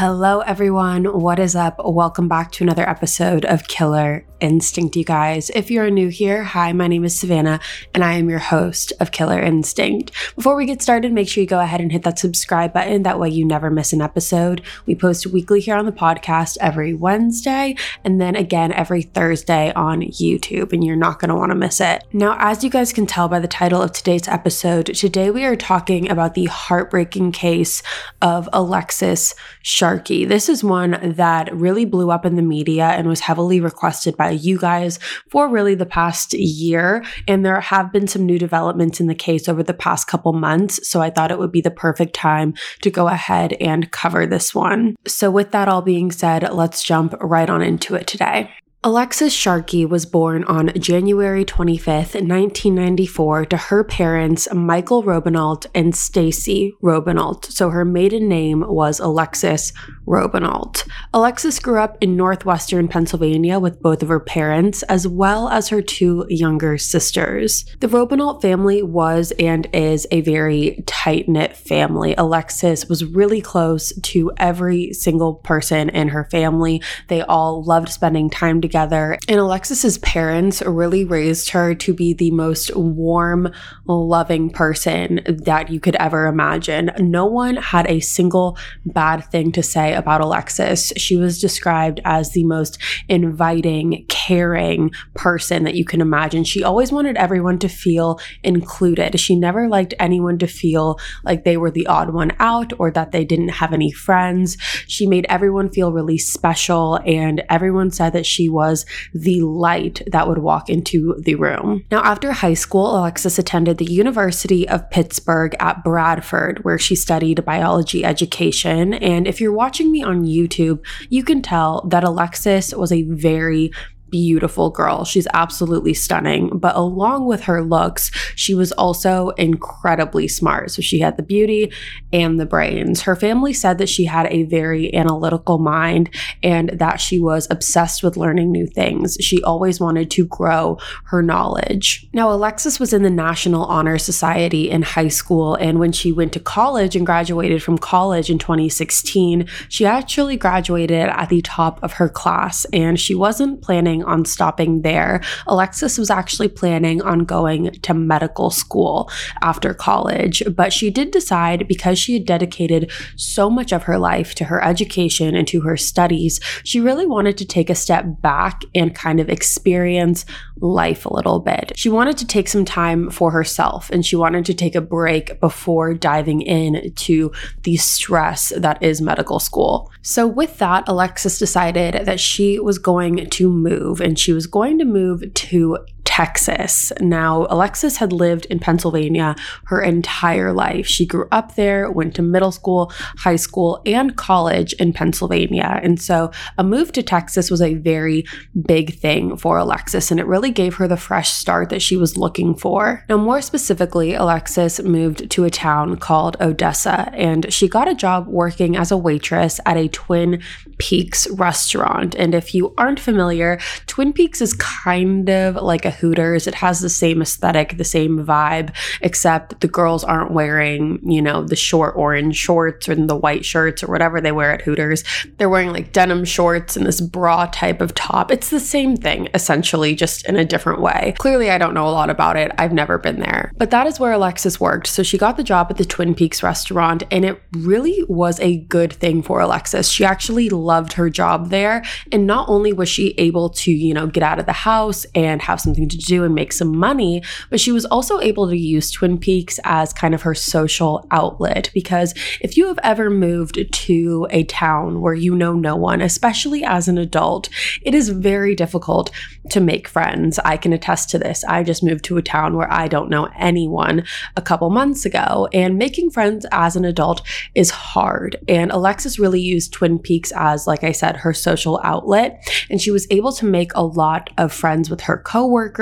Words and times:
Hello, 0.00 0.40
everyone. 0.40 1.04
What 1.04 1.38
is 1.38 1.54
up? 1.54 1.74
Welcome 1.84 2.26
back 2.26 2.52
to 2.52 2.64
another 2.64 2.88
episode 2.88 3.44
of 3.44 3.68
Killer 3.68 4.24
Instinct, 4.40 4.96
you 4.96 5.04
guys. 5.04 5.50
If 5.50 5.70
you're 5.70 5.90
new 5.90 6.08
here, 6.08 6.42
hi, 6.44 6.72
my 6.72 6.86
name 6.86 7.04
is 7.04 7.18
Savannah, 7.18 7.60
and 7.94 8.02
I 8.04 8.14
am 8.14 8.28
your 8.28 8.38
host 8.38 8.92
of 9.00 9.12
Killer 9.12 9.40
Instinct. 9.40 10.12
Before 10.36 10.56
we 10.56 10.66
get 10.66 10.82
started, 10.82 11.12
make 11.12 11.28
sure 11.28 11.42
you 11.42 11.46
go 11.46 11.60
ahead 11.60 11.80
and 11.80 11.92
hit 11.92 12.02
that 12.02 12.18
subscribe 12.18 12.72
button. 12.72 13.02
That 13.02 13.18
way, 13.18 13.28
you 13.28 13.44
never 13.44 13.70
miss 13.70 13.92
an 13.92 14.00
episode. 14.00 14.62
We 14.86 14.94
post 14.94 15.26
weekly 15.26 15.60
here 15.60 15.76
on 15.76 15.86
the 15.86 15.92
podcast 15.92 16.56
every 16.60 16.94
Wednesday, 16.94 17.76
and 18.04 18.20
then 18.20 18.36
again 18.36 18.72
every 18.72 19.02
Thursday 19.02 19.72
on 19.74 20.02
YouTube, 20.02 20.72
and 20.72 20.82
you're 20.84 20.96
not 20.96 21.18
going 21.18 21.28
to 21.28 21.36
want 21.36 21.50
to 21.50 21.56
miss 21.56 21.80
it. 21.80 22.04
Now, 22.12 22.36
as 22.38 22.64
you 22.64 22.70
guys 22.70 22.92
can 22.92 23.06
tell 23.06 23.28
by 23.28 23.40
the 23.40 23.48
title 23.48 23.82
of 23.82 23.92
today's 23.92 24.28
episode, 24.28 24.86
today 24.86 25.30
we 25.30 25.44
are 25.44 25.56
talking 25.56 26.10
about 26.10 26.34
the 26.34 26.46
heartbreaking 26.46 27.32
case 27.32 27.82
of 28.22 28.48
Alexis. 28.52 29.34
Sharkey. 29.62 30.24
This 30.24 30.48
is 30.48 30.64
one 30.64 30.98
that 31.02 31.54
really 31.54 31.84
blew 31.84 32.10
up 32.10 32.24
in 32.24 32.36
the 32.36 32.42
media 32.42 32.84
and 32.84 33.06
was 33.08 33.20
heavily 33.20 33.60
requested 33.60 34.16
by 34.16 34.29
you 34.30 34.58
guys 34.58 34.98
for 35.28 35.48
really 35.48 35.74
the 35.74 35.86
past 35.86 36.32
year. 36.34 37.04
And 37.28 37.44
there 37.44 37.60
have 37.60 37.92
been 37.92 38.06
some 38.06 38.26
new 38.26 38.38
developments 38.38 39.00
in 39.00 39.06
the 39.06 39.14
case 39.14 39.48
over 39.48 39.62
the 39.62 39.74
past 39.74 40.06
couple 40.06 40.32
months. 40.32 40.88
So 40.88 41.00
I 41.00 41.10
thought 41.10 41.30
it 41.30 41.38
would 41.38 41.52
be 41.52 41.60
the 41.60 41.70
perfect 41.70 42.14
time 42.14 42.54
to 42.82 42.90
go 42.90 43.08
ahead 43.08 43.54
and 43.54 43.90
cover 43.90 44.26
this 44.26 44.54
one. 44.54 44.96
So, 45.06 45.30
with 45.30 45.50
that 45.52 45.68
all 45.68 45.82
being 45.82 46.10
said, 46.10 46.50
let's 46.52 46.82
jump 46.82 47.14
right 47.20 47.48
on 47.48 47.62
into 47.62 47.94
it 47.94 48.06
today. 48.06 48.50
Alexis 48.82 49.34
Sharkey 49.34 49.84
was 49.84 50.06
born 50.06 50.42
on 50.44 50.72
January 50.80 51.44
25th, 51.44 52.14
1994, 52.14 53.44
to 53.44 53.56
her 53.58 53.84
parents 53.84 54.48
Michael 54.54 55.02
Robinault 55.02 55.66
and 55.74 55.94
Stacy 55.94 56.72
Robinault. 56.82 57.44
So 57.44 57.68
her 57.68 57.84
maiden 57.84 58.26
name 58.26 58.64
was 58.66 58.98
Alexis 58.98 59.74
Robinault. 60.06 60.88
Alexis 61.12 61.58
grew 61.58 61.78
up 61.78 61.98
in 62.00 62.16
northwestern 62.16 62.88
Pennsylvania 62.88 63.58
with 63.58 63.82
both 63.82 64.02
of 64.02 64.08
her 64.08 64.18
parents, 64.18 64.82
as 64.84 65.06
well 65.06 65.50
as 65.50 65.68
her 65.68 65.82
two 65.82 66.24
younger 66.30 66.78
sisters. 66.78 67.66
The 67.80 67.86
Robinault 67.86 68.40
family 68.40 68.82
was 68.82 69.30
and 69.38 69.68
is 69.74 70.06
a 70.10 70.22
very 70.22 70.82
tight 70.86 71.28
knit 71.28 71.54
family. 71.54 72.14
Alexis 72.16 72.88
was 72.88 73.04
really 73.04 73.42
close 73.42 73.92
to 74.04 74.32
every 74.38 74.94
single 74.94 75.34
person 75.34 75.90
in 75.90 76.08
her 76.08 76.24
family. 76.30 76.80
They 77.08 77.20
all 77.20 77.62
loved 77.62 77.90
spending 77.90 78.30
time 78.30 78.62
together 78.62 78.69
together. 78.70 79.18
And 79.26 79.40
Alexis's 79.40 79.98
parents 79.98 80.62
really 80.62 81.04
raised 81.04 81.50
her 81.50 81.74
to 81.74 81.92
be 81.92 82.14
the 82.14 82.30
most 82.30 82.70
warm, 82.76 83.52
loving 83.84 84.48
person 84.48 85.20
that 85.26 85.70
you 85.70 85.80
could 85.80 85.96
ever 85.96 86.26
imagine. 86.26 86.92
No 86.98 87.26
one 87.26 87.56
had 87.56 87.90
a 87.90 87.98
single 87.98 88.56
bad 88.86 89.24
thing 89.24 89.50
to 89.52 89.62
say 89.62 89.92
about 89.92 90.20
Alexis. 90.20 90.92
She 90.96 91.16
was 91.16 91.40
described 91.40 92.00
as 92.04 92.30
the 92.30 92.44
most 92.44 92.78
inviting, 93.08 94.06
caring 94.08 94.92
person 95.14 95.64
that 95.64 95.74
you 95.74 95.84
can 95.84 96.00
imagine. 96.00 96.44
She 96.44 96.62
always 96.62 96.92
wanted 96.92 97.16
everyone 97.16 97.58
to 97.58 97.68
feel 97.68 98.20
included. 98.44 99.18
She 99.18 99.34
never 99.34 99.68
liked 99.68 99.94
anyone 99.98 100.38
to 100.38 100.46
feel 100.46 101.00
like 101.24 101.42
they 101.42 101.56
were 101.56 101.72
the 101.72 101.88
odd 101.88 102.14
one 102.14 102.30
out 102.38 102.72
or 102.78 102.92
that 102.92 103.10
they 103.10 103.24
didn't 103.24 103.48
have 103.48 103.72
any 103.72 103.90
friends. 103.90 104.56
She 104.86 105.06
made 105.08 105.26
everyone 105.28 105.70
feel 105.70 105.92
really 105.92 106.18
special, 106.18 107.00
and 107.04 107.42
everyone 107.50 107.90
said 107.90 108.12
that 108.12 108.26
she 108.26 108.48
was 108.48 108.59
was 108.60 108.86
the 109.14 109.40
light 109.40 109.96
that 110.14 110.26
would 110.28 110.42
walk 110.50 110.68
into 110.68 110.98
the 111.26 111.36
room. 111.46 111.84
Now, 111.90 112.02
after 112.12 112.32
high 112.32 112.58
school, 112.64 112.86
Alexis 112.98 113.38
attended 113.38 113.78
the 113.78 113.92
University 114.02 114.68
of 114.68 114.88
Pittsburgh 114.90 115.52
at 115.58 115.82
Bradford, 115.82 116.64
where 116.64 116.78
she 116.78 116.94
studied 116.94 117.44
biology 117.44 118.04
education. 118.04 118.94
And 118.94 119.26
if 119.26 119.40
you're 119.40 119.60
watching 119.64 119.90
me 119.90 120.02
on 120.02 120.24
YouTube, 120.36 120.78
you 121.08 121.22
can 121.24 121.40
tell 121.42 121.72
that 121.92 122.04
Alexis 122.04 122.74
was 122.74 122.92
a 122.92 123.02
very 123.02 123.70
beautiful 124.10 124.70
girl. 124.70 125.04
She's 125.04 125.26
absolutely 125.34 125.94
stunning. 125.94 126.58
But 126.58 126.76
along 126.76 127.26
with 127.26 127.42
her 127.44 127.62
looks, 127.62 128.10
she 128.34 128.54
was 128.54 128.72
also 128.72 129.30
incredibly 129.30 130.28
smart. 130.28 130.70
So 130.70 130.82
she 130.82 131.00
had 131.00 131.16
the 131.16 131.22
beauty 131.22 131.72
and 132.12 132.40
the 132.40 132.46
brains. 132.46 133.02
Her 133.02 133.16
family 133.16 133.52
said 133.52 133.78
that 133.78 133.88
she 133.88 134.04
had 134.04 134.26
a 134.26 134.44
very 134.44 134.94
analytical 134.94 135.58
mind 135.58 136.10
and 136.42 136.70
that 136.70 137.00
she 137.00 137.18
was 137.18 137.46
obsessed 137.50 138.02
with 138.02 138.16
learning 138.16 138.50
new 138.50 138.66
things. 138.66 139.16
She 139.20 139.42
always 139.42 139.80
wanted 139.80 140.10
to 140.12 140.26
grow 140.26 140.78
her 141.04 141.22
knowledge. 141.22 142.08
Now, 142.12 142.30
Alexis 142.30 142.80
was 142.80 142.92
in 142.92 143.02
the 143.02 143.10
National 143.10 143.64
Honor 143.64 143.98
Society 143.98 144.70
in 144.70 144.82
high 144.82 145.08
school. 145.08 145.54
And 145.54 145.78
when 145.78 145.92
she 145.92 146.12
went 146.12 146.32
to 146.32 146.40
college 146.40 146.96
and 146.96 147.06
graduated 147.06 147.62
from 147.62 147.78
college 147.78 148.30
in 148.30 148.38
2016, 148.38 149.46
she 149.68 149.86
actually 149.86 150.36
graduated 150.36 151.08
at 151.08 151.28
the 151.28 151.42
top 151.42 151.82
of 151.82 151.94
her 151.94 152.08
class 152.08 152.64
and 152.72 152.98
she 152.98 153.14
wasn't 153.14 153.62
planning 153.62 153.99
planning 154.00 154.04
on 154.04 154.24
stopping 154.24 154.82
there. 154.82 155.20
Alexis 155.46 155.98
was 155.98 156.10
actually 156.10 156.48
planning 156.48 157.02
on 157.02 157.24
going 157.24 157.70
to 157.82 157.94
medical 157.94 158.50
school 158.50 159.10
after 159.42 159.74
college, 159.74 160.42
but 160.54 160.72
she 160.72 160.90
did 160.90 161.10
decide 161.10 161.66
because 161.68 161.98
she 161.98 162.14
had 162.14 162.26
dedicated 162.26 162.90
so 163.16 163.50
much 163.50 163.72
of 163.72 163.84
her 163.84 163.98
life 163.98 164.34
to 164.34 164.44
her 164.44 164.62
education 164.62 165.36
and 165.36 165.46
to 165.48 165.60
her 165.62 165.76
studies, 165.76 166.40
she 166.64 166.80
really 166.80 167.06
wanted 167.06 167.36
to 167.38 167.44
take 167.44 167.70
a 167.70 167.74
step 167.74 168.04
back 168.22 168.62
and 168.74 168.94
kind 168.94 169.20
of 169.20 169.28
experience 169.28 170.24
life 170.60 171.06
a 171.06 171.14
little 171.14 171.40
bit. 171.40 171.72
She 171.76 171.88
wanted 171.88 172.18
to 172.18 172.26
take 172.26 172.48
some 172.48 172.64
time 172.64 173.10
for 173.10 173.30
herself 173.30 173.90
and 173.90 174.04
she 174.04 174.16
wanted 174.16 174.44
to 174.46 174.54
take 174.54 174.74
a 174.74 174.80
break 174.80 175.40
before 175.40 175.94
diving 175.94 176.42
in 176.42 176.92
to 176.94 177.32
the 177.62 177.76
stress 177.76 178.52
that 178.56 178.82
is 178.82 179.00
medical 179.00 179.38
school. 179.38 179.90
So, 180.02 180.26
with 180.26 180.58
that, 180.58 180.88
Alexis 180.88 181.38
decided 181.38 182.06
that 182.06 182.20
she 182.20 182.58
was 182.58 182.78
going 182.78 183.28
to 183.30 183.50
move 183.50 183.89
and 183.98 184.18
she 184.18 184.32
was 184.32 184.46
going 184.46 184.78
to 184.78 184.84
move 184.84 185.32
to 185.32 185.78
Texas. 186.20 186.92
Now, 187.00 187.46
Alexis 187.48 187.96
had 187.96 188.12
lived 188.12 188.44
in 188.50 188.58
Pennsylvania 188.58 189.34
her 189.64 189.80
entire 189.80 190.52
life. 190.52 190.86
She 190.86 191.06
grew 191.06 191.26
up 191.32 191.54
there, 191.54 191.90
went 191.90 192.14
to 192.16 192.20
middle 192.20 192.52
school, 192.52 192.92
high 193.16 193.36
school, 193.36 193.80
and 193.86 194.14
college 194.16 194.74
in 194.74 194.92
Pennsylvania. 194.92 195.80
And 195.82 195.98
so 195.98 196.30
a 196.58 196.62
move 196.62 196.92
to 196.92 197.02
Texas 197.02 197.50
was 197.50 197.62
a 197.62 197.72
very 197.72 198.26
big 198.66 198.96
thing 198.96 199.38
for 199.38 199.56
Alexis, 199.56 200.10
and 200.10 200.20
it 200.20 200.26
really 200.26 200.50
gave 200.50 200.74
her 200.74 200.86
the 200.86 200.98
fresh 200.98 201.30
start 201.30 201.70
that 201.70 201.80
she 201.80 201.96
was 201.96 202.18
looking 202.18 202.54
for. 202.54 203.02
Now, 203.08 203.16
more 203.16 203.40
specifically, 203.40 204.12
Alexis 204.12 204.82
moved 204.82 205.30
to 205.30 205.44
a 205.44 205.50
town 205.50 205.96
called 205.96 206.36
Odessa, 206.38 207.08
and 207.14 207.50
she 207.50 207.66
got 207.66 207.88
a 207.88 207.94
job 207.94 208.26
working 208.26 208.76
as 208.76 208.90
a 208.90 208.98
waitress 208.98 209.58
at 209.64 209.78
a 209.78 209.88
Twin 209.88 210.42
Peaks 210.76 211.26
restaurant. 211.30 212.14
And 212.14 212.34
if 212.34 212.54
you 212.54 212.74
aren't 212.76 213.00
familiar, 213.00 213.58
Twin 213.86 214.12
Peaks 214.12 214.42
is 214.42 214.52
kind 214.52 215.30
of 215.30 215.56
like 215.56 215.86
a 215.86 215.90
Hooters. 216.10 216.48
It 216.48 216.56
has 216.56 216.80
the 216.80 216.88
same 216.88 217.22
aesthetic, 217.22 217.76
the 217.76 217.84
same 217.84 218.24
vibe, 218.26 218.74
except 219.00 219.60
the 219.60 219.68
girls 219.68 220.02
aren't 220.02 220.32
wearing, 220.32 220.98
you 221.04 221.22
know, 221.22 221.44
the 221.44 221.54
short 221.54 221.94
orange 221.96 222.36
shorts 222.36 222.88
or 222.88 222.96
the 222.96 223.16
white 223.16 223.44
shirts 223.44 223.84
or 223.84 223.86
whatever 223.86 224.20
they 224.20 224.32
wear 224.32 224.52
at 224.52 224.62
Hooters. 224.62 225.04
They're 225.38 225.48
wearing 225.48 225.72
like 225.72 225.92
denim 225.92 226.24
shorts 226.24 226.76
and 226.76 226.84
this 226.84 227.00
bra 227.00 227.46
type 227.52 227.80
of 227.80 227.94
top. 227.94 228.32
It's 228.32 228.50
the 228.50 228.58
same 228.58 228.96
thing, 228.96 229.28
essentially, 229.34 229.94
just 229.94 230.26
in 230.28 230.34
a 230.36 230.44
different 230.44 230.80
way. 230.80 231.14
Clearly, 231.18 231.50
I 231.50 231.58
don't 231.58 231.74
know 231.74 231.86
a 231.86 231.90
lot 231.90 232.10
about 232.10 232.36
it. 232.36 232.50
I've 232.58 232.72
never 232.72 232.98
been 232.98 233.20
there. 233.20 233.52
But 233.56 233.70
that 233.70 233.86
is 233.86 234.00
where 234.00 234.12
Alexis 234.12 234.58
worked. 234.58 234.88
So 234.88 235.04
she 235.04 235.16
got 235.16 235.36
the 235.36 235.44
job 235.44 235.68
at 235.70 235.76
the 235.76 235.84
Twin 235.84 236.14
Peaks 236.16 236.42
restaurant, 236.42 237.04
and 237.12 237.24
it 237.24 237.40
really 237.52 238.04
was 238.08 238.40
a 238.40 238.58
good 238.62 238.92
thing 238.92 239.22
for 239.22 239.40
Alexis. 239.40 239.88
She 239.88 240.04
actually 240.04 240.48
loved 240.48 240.94
her 240.94 241.08
job 241.08 241.50
there. 241.50 241.84
And 242.10 242.26
not 242.26 242.48
only 242.48 242.72
was 242.72 242.88
she 242.88 243.14
able 243.16 243.50
to, 243.50 243.70
you 243.70 243.94
know, 243.94 244.08
get 244.08 244.24
out 244.24 244.40
of 244.40 244.46
the 244.46 244.52
house 244.52 245.06
and 245.14 245.40
have 245.42 245.60
something 245.60 245.88
to 245.88 245.98
do 246.06 246.24
and 246.24 246.34
make 246.34 246.52
some 246.52 246.76
money, 246.76 247.22
but 247.50 247.60
she 247.60 247.72
was 247.72 247.84
also 247.86 248.20
able 248.20 248.48
to 248.48 248.56
use 248.56 248.90
Twin 248.90 249.18
Peaks 249.18 249.58
as 249.64 249.92
kind 249.92 250.14
of 250.14 250.22
her 250.22 250.34
social 250.34 251.06
outlet. 251.10 251.70
Because 251.74 252.14
if 252.40 252.56
you 252.56 252.66
have 252.68 252.78
ever 252.82 253.10
moved 253.10 253.72
to 253.72 254.26
a 254.30 254.44
town 254.44 255.00
where 255.00 255.14
you 255.14 255.34
know 255.34 255.54
no 255.54 255.76
one, 255.76 256.00
especially 256.00 256.64
as 256.64 256.88
an 256.88 256.98
adult, 256.98 257.48
it 257.82 257.94
is 257.94 258.08
very 258.08 258.54
difficult 258.54 259.10
to 259.50 259.60
make 259.60 259.88
friends. 259.88 260.38
I 260.44 260.56
can 260.56 260.72
attest 260.72 261.10
to 261.10 261.18
this. 261.18 261.44
I 261.44 261.62
just 261.62 261.82
moved 261.82 262.04
to 262.04 262.16
a 262.16 262.22
town 262.22 262.56
where 262.56 262.72
I 262.72 262.88
don't 262.88 263.10
know 263.10 263.28
anyone 263.38 264.04
a 264.36 264.42
couple 264.42 264.70
months 264.70 265.04
ago, 265.04 265.48
and 265.52 265.78
making 265.78 266.10
friends 266.10 266.46
as 266.52 266.76
an 266.76 266.84
adult 266.84 267.22
is 267.54 267.70
hard. 267.70 268.36
And 268.48 268.70
Alexis 268.70 269.18
really 269.18 269.40
used 269.40 269.72
Twin 269.72 269.98
Peaks 269.98 270.32
as 270.36 270.66
like 270.66 270.84
I 270.84 270.92
said, 270.92 271.16
her 271.16 271.34
social 271.34 271.80
outlet. 271.82 272.42
And 272.70 272.80
she 272.80 272.90
was 272.90 273.06
able 273.10 273.32
to 273.32 273.44
make 273.44 273.72
a 273.74 273.82
lot 273.82 274.30
of 274.38 274.52
friends 274.52 274.88
with 274.88 275.02
her 275.02 275.18
coworkers 275.18 275.79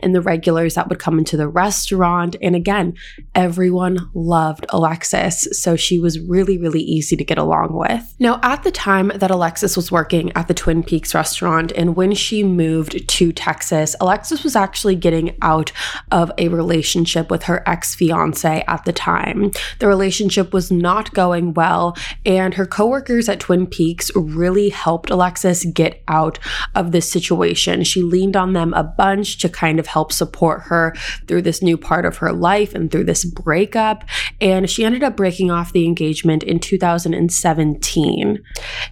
and 0.00 0.14
the 0.14 0.20
regulars 0.20 0.74
that 0.74 0.88
would 0.88 0.98
come 0.98 1.18
into 1.18 1.36
the 1.36 1.48
restaurant. 1.48 2.36
And 2.40 2.56
again, 2.56 2.94
everyone 3.34 4.10
loved 4.14 4.66
Alexis. 4.70 5.48
So 5.52 5.76
she 5.76 5.98
was 5.98 6.20
really, 6.20 6.58
really 6.58 6.82
easy 6.82 7.16
to 7.16 7.24
get 7.24 7.38
along 7.38 7.74
with. 7.74 8.14
Now, 8.18 8.40
at 8.42 8.62
the 8.62 8.70
time 8.70 9.12
that 9.14 9.30
Alexis 9.30 9.76
was 9.76 9.92
working 9.92 10.32
at 10.34 10.48
the 10.48 10.54
Twin 10.54 10.82
Peaks 10.82 11.14
restaurant 11.14 11.72
and 11.72 11.96
when 11.96 12.14
she 12.14 12.42
moved 12.42 13.08
to 13.08 13.32
Texas, 13.32 13.94
Alexis 14.00 14.42
was 14.42 14.56
actually 14.56 14.96
getting 14.96 15.36
out 15.42 15.72
of 16.10 16.30
a 16.38 16.48
relationship 16.48 17.30
with 17.30 17.44
her 17.44 17.62
ex 17.68 17.94
fiance 17.94 18.64
at 18.66 18.84
the 18.84 18.92
time. 18.92 19.50
The 19.78 19.86
relationship 19.86 20.52
was 20.52 20.70
not 20.70 21.12
going 21.14 21.54
well, 21.54 21.96
and 22.24 22.54
her 22.54 22.66
coworkers 22.66 23.28
at 23.28 23.40
Twin 23.40 23.66
Peaks 23.66 24.10
really 24.14 24.68
helped 24.68 25.10
Alexis 25.10 25.64
get 25.64 26.02
out 26.08 26.38
of 26.74 26.92
this 26.92 27.10
situation. 27.10 27.84
She 27.84 28.02
leaned 28.02 28.36
on 28.36 28.52
them 28.52 28.72
a 28.74 28.84
bunch 28.84 29.25
to 29.38 29.48
kind 29.48 29.78
of 29.78 29.86
help 29.86 30.12
support 30.12 30.62
her 30.62 30.94
through 31.26 31.42
this 31.42 31.62
new 31.62 31.76
part 31.76 32.04
of 32.04 32.18
her 32.18 32.32
life 32.32 32.74
and 32.74 32.90
through 32.90 33.04
this 33.04 33.24
breakup. 33.24 34.04
And 34.40 34.68
she 34.68 34.84
ended 34.84 35.02
up 35.02 35.16
breaking 35.16 35.50
off 35.50 35.72
the 35.72 35.84
engagement 35.84 36.42
in 36.42 36.60
2017. 36.60 38.42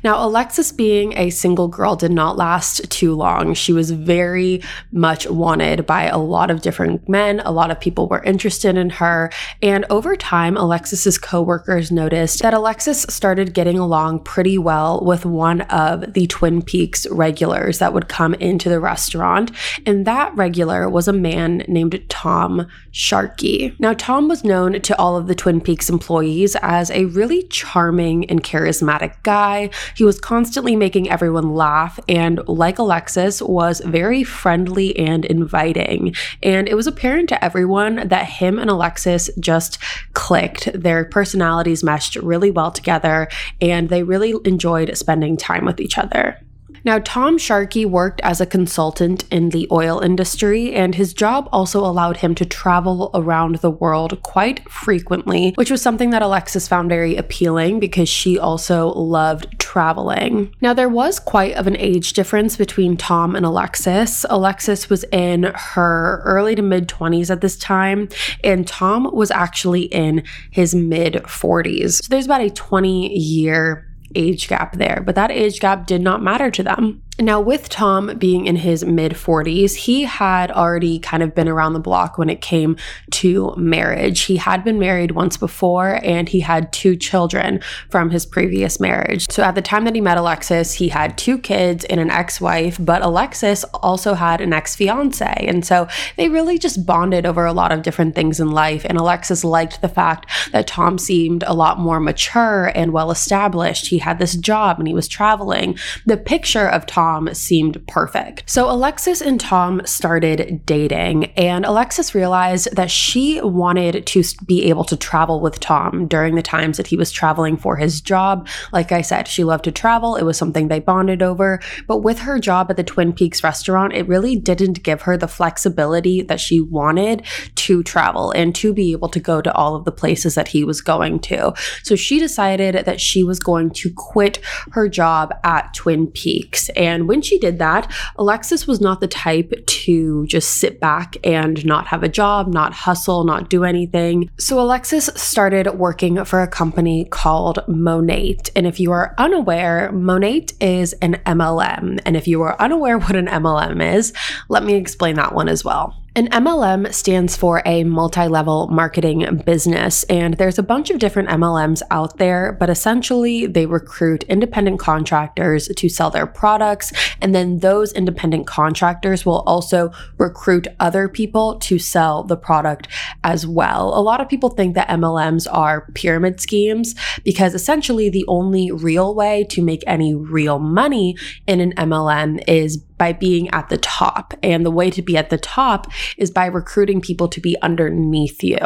Now, 0.03 0.27
Alexis 0.27 0.73
being 0.73 1.17
a 1.17 1.31
single 1.31 1.69
girl 1.69 1.97
did 1.97 2.13
not 2.13 2.37
last 2.37 2.91
too 2.91 3.15
long. 3.15 3.55
She 3.55 3.73
was 3.73 3.91
very 3.91 4.63
much 4.93 5.29
wanted 5.29 5.87
by 5.87 6.05
a 6.05 6.19
lot 6.19 6.51
of 6.51 6.63
different 6.63 7.09
men. 7.09 7.41
A 7.41 7.53
lot 7.53 7.71
of 7.71 7.81
people 7.81 8.09
were 8.09 8.23
interested 8.23 8.77
in 8.77 8.91
her. 8.91 9.31
And 9.63 9.85
over 9.91 10.17
time, 10.17 10.57
Alexis's 10.57 11.19
coworkers 11.19 11.93
noticed 11.93 12.41
that 12.43 12.55
Alexis 12.55 13.03
started 13.09 13.55
getting 13.55 13.79
along 13.79 14.21
pretty 14.21 14.57
well 14.59 15.03
with 15.05 15.27
one 15.27 15.61
of 15.63 16.13
the 16.15 16.27
Twin 16.27 16.63
Peaks 16.63 17.07
regulars 17.09 17.79
that 17.79 17.93
would 17.93 18.09
come 18.09 18.35
into 18.35 18.69
the 18.69 18.81
restaurant. 18.81 19.51
And 19.85 20.07
that 20.07 20.24
regular 20.37 20.89
was 20.89 21.09
a 21.09 21.13
man 21.13 21.65
named 21.69 22.03
Tom 22.09 22.67
Sharkey. 22.91 23.75
Now, 23.79 23.93
Tom 23.93 24.29
was 24.29 24.45
known 24.45 24.81
to 24.81 24.99
all 24.99 25.17
of 25.17 25.27
the 25.27 25.35
Twin 25.35 25.61
Peaks 25.61 25.91
employees 25.91 26.57
as 26.63 26.91
a 26.91 27.07
really 27.07 27.43
charming 27.45 28.25
and 28.31 28.43
charismatic 28.43 29.15
guy. 29.23 29.71
He 29.97 30.05
was 30.05 30.21
constantly 30.21 30.77
making 30.77 31.11
everyone 31.11 31.55
laugh 31.55 31.99
and, 32.09 32.41
like 32.49 32.79
Alexis, 32.79 33.43
was 33.43 33.81
very 33.81 34.25
friendly 34.25 34.97
and 34.99 35.25
inviting. 35.25 36.15
And 36.43 36.69
it 36.69 36.75
was 36.75 36.87
apparent 36.87 37.29
to 37.31 37.45
everyone 37.45 38.09
that 38.09 38.27
him 38.27 38.59
and 38.59 38.71
Alexis 38.71 39.31
just 39.39 39.79
clicked. 40.13 40.71
Their 40.75 41.05
personalities 41.05 41.85
meshed 41.85 42.17
really 42.17 42.51
well 42.51 42.71
together, 42.71 43.29
and 43.61 43.89
they 43.89 44.03
really 44.03 44.35
enjoyed 44.45 44.97
spending 44.97 45.37
time 45.37 45.65
with 45.65 45.81
each 45.81 45.99
other. 45.99 46.39
Now, 46.85 46.99
Tom 46.99 47.39
Sharkey 47.39 47.87
worked 47.87 48.21
as 48.21 48.41
a 48.41 48.47
consultant 48.47 49.25
in 49.31 49.51
the 49.51 49.67
oil 49.73 50.01
industry, 50.01 50.75
and 50.75 50.95
his 50.95 51.15
job 51.15 51.49
also 51.51 51.81
allowed 51.81 52.19
him 52.19 52.35
to 52.35 52.45
travel 52.45 53.11
around 53.15 53.57
the 53.57 53.71
world 53.71 54.23
quite 54.23 54.71
frequently, 54.71 55.53
which 55.57 55.71
was 55.71 55.81
something 55.81 56.11
that 56.11 56.21
Alexis 56.21 56.69
found 56.69 56.91
very 56.91 57.17
appealing 57.17 57.81
because 57.81 58.09
she 58.09 58.39
also 58.39 58.89
loved 58.89 59.59
traveling. 59.59 60.55
Now, 60.61 60.75
there 60.75 60.89
was 60.89 61.19
quite 61.19 61.55
of 61.55 61.67
an 61.67 61.77
age 61.79 62.13
difference 62.13 62.57
between 62.57 62.99
Tom 62.99 63.35
and 63.35 63.47
Alexis. 63.47 64.27
Alexis 64.29 64.91
was 64.91 65.05
in 65.05 65.45
her 65.55 66.21
early 66.25 66.55
to 66.55 66.63
mid 66.63 66.87
20s 66.87 67.31
at 67.31 67.41
this 67.41 67.57
time, 67.57 68.11
and 68.43 68.69
Tom 68.69 69.11
was 69.15 69.31
actually 69.31 69.85
in 69.85 70.23
his 70.51 70.75
mid 70.75 71.15
40s. 71.15 72.03
So 72.03 72.09
there's 72.11 72.27
about 72.27 72.43
a 72.43 72.51
20 72.51 73.19
year 73.19 73.87
age 74.15 74.49
gap 74.49 74.77
there, 74.77 75.03
but 75.05 75.15
that 75.15 75.31
age 75.31 75.61
gap 75.61 75.87
did 75.87 76.01
not 76.01 76.23
matter 76.23 76.51
to 76.51 76.63
them. 76.63 77.03
Now, 77.21 77.41
with 77.41 77.69
Tom 77.69 78.19
being 78.19 78.47
in 78.47 78.57
his 78.57 78.85
mid 78.85 79.13
40s, 79.13 79.75
he 79.77 80.03
had 80.03 80.51
already 80.51 80.99
kind 80.99 81.23
of 81.23 81.33
been 81.33 81.49
around 81.49 81.75
the 81.75 81.81
block 81.81 82.19
when 82.19 82.29
it 82.29 82.41
came 82.41 82.77
to 83.13 83.55
marriage. 83.57 84.23
He 84.23 84.37
had 84.37 84.65
been 84.65 84.81
married 84.81 85.13
once 85.13 85.37
before 85.37 86.01
and 86.03 86.29
he 86.29 86.41
had 86.41 86.73
two 86.73 86.97
children 86.97 87.61
from 87.89 88.11
his 88.11 88.27
previous 88.27 88.81
marriage. 88.81 89.31
So, 89.31 89.45
at 89.45 89.55
the 89.55 89.63
time 89.63 89.85
that 89.85 89.95
he 89.95 90.01
met 90.01 90.19
Alexis, 90.19 90.75
he 90.75 90.89
had 90.89 91.17
two 91.17 91.39
kids 91.39 91.85
and 91.85 92.01
an 92.01 92.11
ex 92.11 92.41
wife, 92.41 92.79
but 92.81 93.03
Alexis 93.03 93.63
also 93.75 94.15
had 94.15 94.41
an 94.41 94.53
ex 94.53 94.75
fiance. 94.75 95.47
And 95.47 95.65
so 95.65 95.87
they 96.17 96.29
really 96.29 96.59
just 96.59 96.85
bonded 96.85 97.27
over 97.27 97.47
a 97.47 97.53
lot 97.53 97.71
of 97.71 97.83
different 97.83 98.17
things 98.17 98.41
in 98.41 98.51
life. 98.51 98.85
And 98.89 98.99
Alexis 98.99 99.45
liked 99.45 99.83
the 99.83 99.89
fact 99.89 100.29
that 100.51 100.67
Tom 100.67 100.99
seemed 100.99 101.45
a 101.47 101.55
lot 101.55 101.79
more 101.79 102.01
mature 102.01 102.73
and 102.75 102.93
well 102.93 103.13
established. 103.13 103.87
He 103.87 103.99
had 103.99 104.19
this 104.19 104.35
job 104.35 104.81
and 104.81 104.89
he 104.89 104.95
was 104.95 105.07
traveling. 105.07 105.79
The 106.07 106.17
picture 106.17 106.67
of 106.67 106.87
Tom 106.87 107.04
Tom 107.05 107.35
seemed 107.35 107.87
perfect. 107.87 108.45
So 108.47 108.71
Alexis 108.71 109.21
and 109.21 109.39
Tom 109.39 109.83
started 109.85 110.65
dating, 110.65 111.27
and 111.37 111.67
Alexis 111.67 112.15
realized 112.15 112.75
that 112.75 112.91
she 112.91 113.43
wanted 113.43 114.07
to 114.07 114.25
be 114.47 114.65
able 114.71 114.85
to 114.85 114.97
travel 114.97 115.41
with 115.41 115.61
Tom 115.61 116.09
during 116.09 116.35
the 116.35 116.41
times 116.41 116.79
that 116.79 116.87
he 116.87 116.97
was 116.97 117.13
traveling 117.13 117.59
for 117.59 117.77
his 117.77 118.01
job. 118.01 118.49
Like 118.73 118.91
I 118.91 119.03
said, 119.03 119.29
she 119.29 119.45
loved 119.45 119.65
to 119.65 119.73
travel, 119.73 120.17
it 120.17 120.23
was 120.23 120.39
something 120.39 120.69
they 120.69 120.81
bonded 120.81 121.23
over. 121.23 121.61
But 121.87 121.99
with 121.99 122.21
her 122.21 122.39
job 122.39 122.71
at 122.71 122.79
the 122.79 122.83
Twin 122.83 123.13
Peaks 123.13 123.45
restaurant, 123.45 123.93
it 123.93 124.09
really 124.09 124.35
didn't 124.35 124.83
give 124.83 125.03
her 125.03 125.19
the 125.19 125.29
flexibility 125.29 126.23
that 126.23 126.41
she 126.41 126.59
wanted 126.59 127.27
to 127.57 127.83
travel 127.83 128.31
and 128.31 128.55
to 128.55 128.73
be 128.73 128.93
able 128.93 129.11
to 129.11 129.21
go 129.21 129.43
to 129.43 129.53
all 129.53 129.75
of 129.75 129.85
the 129.85 129.93
places 129.93 130.37
that 130.37 130.49
he 130.49 130.65
was 130.65 130.81
going 130.81 131.21
to. 131.21 131.53
So 131.83 131.97
she 131.97 132.19
decided 132.19 132.87
that 132.87 132.99
she 132.99 133.23
was 133.23 133.41
going 133.41 133.73
to 133.73 133.93
quit 133.95 134.39
her 134.71 134.89
job 134.89 135.35
at 135.45 135.75
Twin 135.75 136.07
Peaks. 136.07 136.71
And 136.71 136.94
and 136.95 137.09
when 137.09 137.21
she 137.21 137.39
did 137.39 137.59
that, 137.59 137.91
Alexis 138.17 138.67
was 138.67 138.81
not 138.81 139.01
the 139.01 139.09
type 139.09 139.53
to 139.67 140.27
just 140.27 140.53
sit 140.53 140.81
back 140.81 141.17
and 141.25 141.65
not 141.67 141.89
have 141.89 142.03
a 142.03 142.09
job, 142.09 142.47
not 142.47 142.73
hustle, 142.73 143.25
not 143.25 143.51
do 143.51 143.65
anything. 143.65 144.31
So 144.39 144.61
Alexis 144.61 145.11
started 145.15 145.71
working 145.73 146.25
for 146.25 146.41
a 146.41 146.49
company 146.49 147.05
called 147.07 147.59
Monat. 147.69 148.51
And 148.55 148.67
if 148.67 148.79
you 148.79 148.93
are 148.93 149.15
unaware, 149.19 149.91
Monat 149.93 150.53
is 150.63 150.93
an 150.95 151.15
MLM. 151.27 152.01
And 152.07 152.17
if 152.17 152.29
you 152.29 152.43
are 152.43 152.61
unaware 152.61 152.99
what 152.99 153.17
an 153.17 153.27
MLM 153.27 153.95
is, 153.95 154.13
let 154.49 154.63
me 154.63 154.75
explain 154.75 155.17
that 155.17 155.35
one 155.35 155.49
as 155.49 155.65
well. 155.65 155.95
An 156.17 156.29
MLM 156.29 156.95
stands 156.95 157.37
for 157.37 157.61
a 157.67 157.83
multi 157.83 158.29
level 158.29 158.69
marketing 158.69 159.43
business, 159.45 160.05
and 160.05 160.35
there's 160.35 160.61
a 160.61 160.63
bunch 160.63 160.91
of 160.91 161.01
different 161.01 161.29
MLMs 161.29 161.83
out 161.91 162.19
there, 162.19 162.53
but 162.53 162.71
essentially 162.71 163.47
they 163.47 163.67
recruit 163.67 164.23
independent 164.29 164.79
contractors 164.79 165.67
to 165.67 165.89
sell 165.89 166.11
their 166.11 166.29
products, 166.29 166.93
and 167.21 167.35
then 167.35 167.59
those 167.59 167.93
independent 167.93 168.47
contractors 168.47 169.27
will 169.27 169.41
also 169.41 169.91
recruit 170.17 170.69
other 170.79 171.09
people 171.09 171.59
to 171.59 171.81
sell 171.81 172.23
the 172.23 172.37
product 172.37 172.87
as 173.25 173.45
well. 173.45 173.99
A 173.99 174.01
lot 174.01 174.21
of 174.21 174.29
people 174.29 174.51
think 174.51 174.77
that 174.77 174.89
MLMs 174.89 175.49
are 175.51 175.91
pyramid 175.95 176.41
schemes 176.41 176.95
because 177.25 177.55
essentially 177.55 178.09
the 178.09 178.25
only 178.29 178.71
real 178.71 179.17
way 179.17 179.43
to 179.51 179.61
make 179.61 179.83
any 179.89 180.15
real 180.15 180.61
money 180.61 181.17
in 181.49 181.59
an 181.59 181.73
MLM 181.73 182.41
is 182.47 182.85
by 182.99 183.13
being 183.13 183.49
at 183.51 183.69
the 183.69 183.79
top. 183.79 184.35
And 184.43 184.65
the 184.65 184.71
way 184.71 184.91
to 184.91 185.03
be 185.03 185.17
at 185.17 185.31
the 185.31 185.39
top 185.39 185.87
is 186.17 186.31
by 186.31 186.47
recruiting 186.47 187.01
people 187.01 187.29
to 187.29 187.41
be 187.41 187.57
underneath 187.63 188.43
you, 188.43 188.59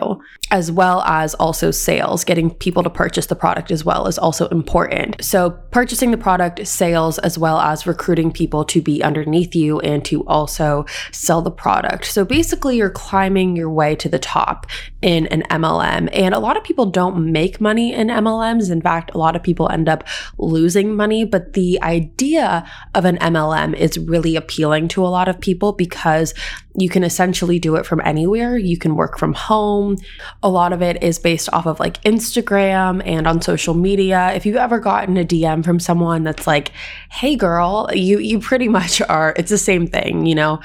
as 0.51 0.71
well 0.71 1.03
as 1.03 1.35
also 1.35 1.71
sales. 1.71 2.25
Getting 2.25 2.51
people 2.51 2.83
to 2.83 2.91
purchase 2.91 3.27
the 3.27 3.37
product 3.37 3.71
as 3.71 3.85
well 3.85 4.07
is 4.07 4.19
also 4.19 4.49
important. 4.49 5.23
So, 5.25 5.51
purchasing 5.71 6.11
the 6.11 6.17
product, 6.17 6.67
sales, 6.67 7.19
as 7.19 7.39
well 7.39 7.59
as 7.59 7.87
recruiting 7.87 8.33
people 8.33 8.65
to 8.67 8.83
be 8.83 9.03
underneath 9.03 9.55
you 9.55 9.81
and 9.81 10.05
to 10.07 10.27
also 10.27 10.85
sell 11.13 11.43
the 11.43 11.51
product. 11.51 12.07
So, 12.07 12.25
basically, 12.25 12.77
you're 12.77 12.91
climbing 12.91 13.57
your 13.57 13.71
way 13.71 13.95
to 13.97 14.09
the 14.09 14.19
top 14.19 14.67
in 15.03 15.27
an 15.29 15.43
MLM. 15.51 16.09
And 16.13 16.35
a 16.35 16.39
lot 16.39 16.57
of 16.57 16.65
people 16.65 16.87
don't 16.87 17.33
make 17.33 17.61
money 17.61 17.95
in 17.95 18.09
MLMs. 18.09 18.71
In 18.71 18.83
fact, 18.83 19.13
a 19.15 19.19
lot 19.19 19.37
of 19.37 19.43
people 19.43 19.71
end 19.71 19.89
up 19.89 20.05
losing 20.39 20.95
money. 20.95 21.25
But 21.25 21.53
the 21.55 21.81
idea 21.83 22.69
of 22.95 23.05
an 23.05 23.19
MLM 23.19 23.75
is 23.75 23.99
really 23.99 24.18
really 24.19 24.37
appealing 24.37 24.89
to 24.89 25.05
a 25.05 25.09
lot 25.09 25.29
of 25.29 25.41
people 25.41 25.73
because 25.73 26.35
you 26.77 26.89
can 26.89 27.03
essentially 27.05 27.59
do 27.59 27.77
it 27.77 27.87
from 27.87 28.01
anywhere. 28.05 28.57
You 28.57 28.77
can 28.77 28.97
work 28.97 29.19
from 29.19 29.35
home. 29.35 29.97
A 30.43 30.49
lot 30.49 30.73
of 30.73 30.83
it 30.83 31.03
is 31.03 31.19
based 31.19 31.49
off 31.53 31.67
of 31.67 31.81
like 31.81 32.03
Instagram 32.03 33.03
and 33.05 33.27
on 33.27 33.41
social 33.41 33.75
media. 33.75 34.33
If 34.35 34.45
you've 34.45 34.57
ever 34.57 34.79
gotten 34.79 35.17
a 35.17 35.25
DM 35.25 35.65
from 35.65 35.81
someone 35.81 36.25
that's 36.25 36.47
like, 36.47 36.73
"Hey 37.11 37.37
girl," 37.37 37.89
you 37.93 38.19
you 38.19 38.39
pretty 38.39 38.69
much 38.79 39.01
are 39.03 39.35
it's 39.37 39.51
the 39.51 39.59
same 39.59 39.87
thing, 39.87 40.27
you 40.27 40.35
know. 40.35 40.61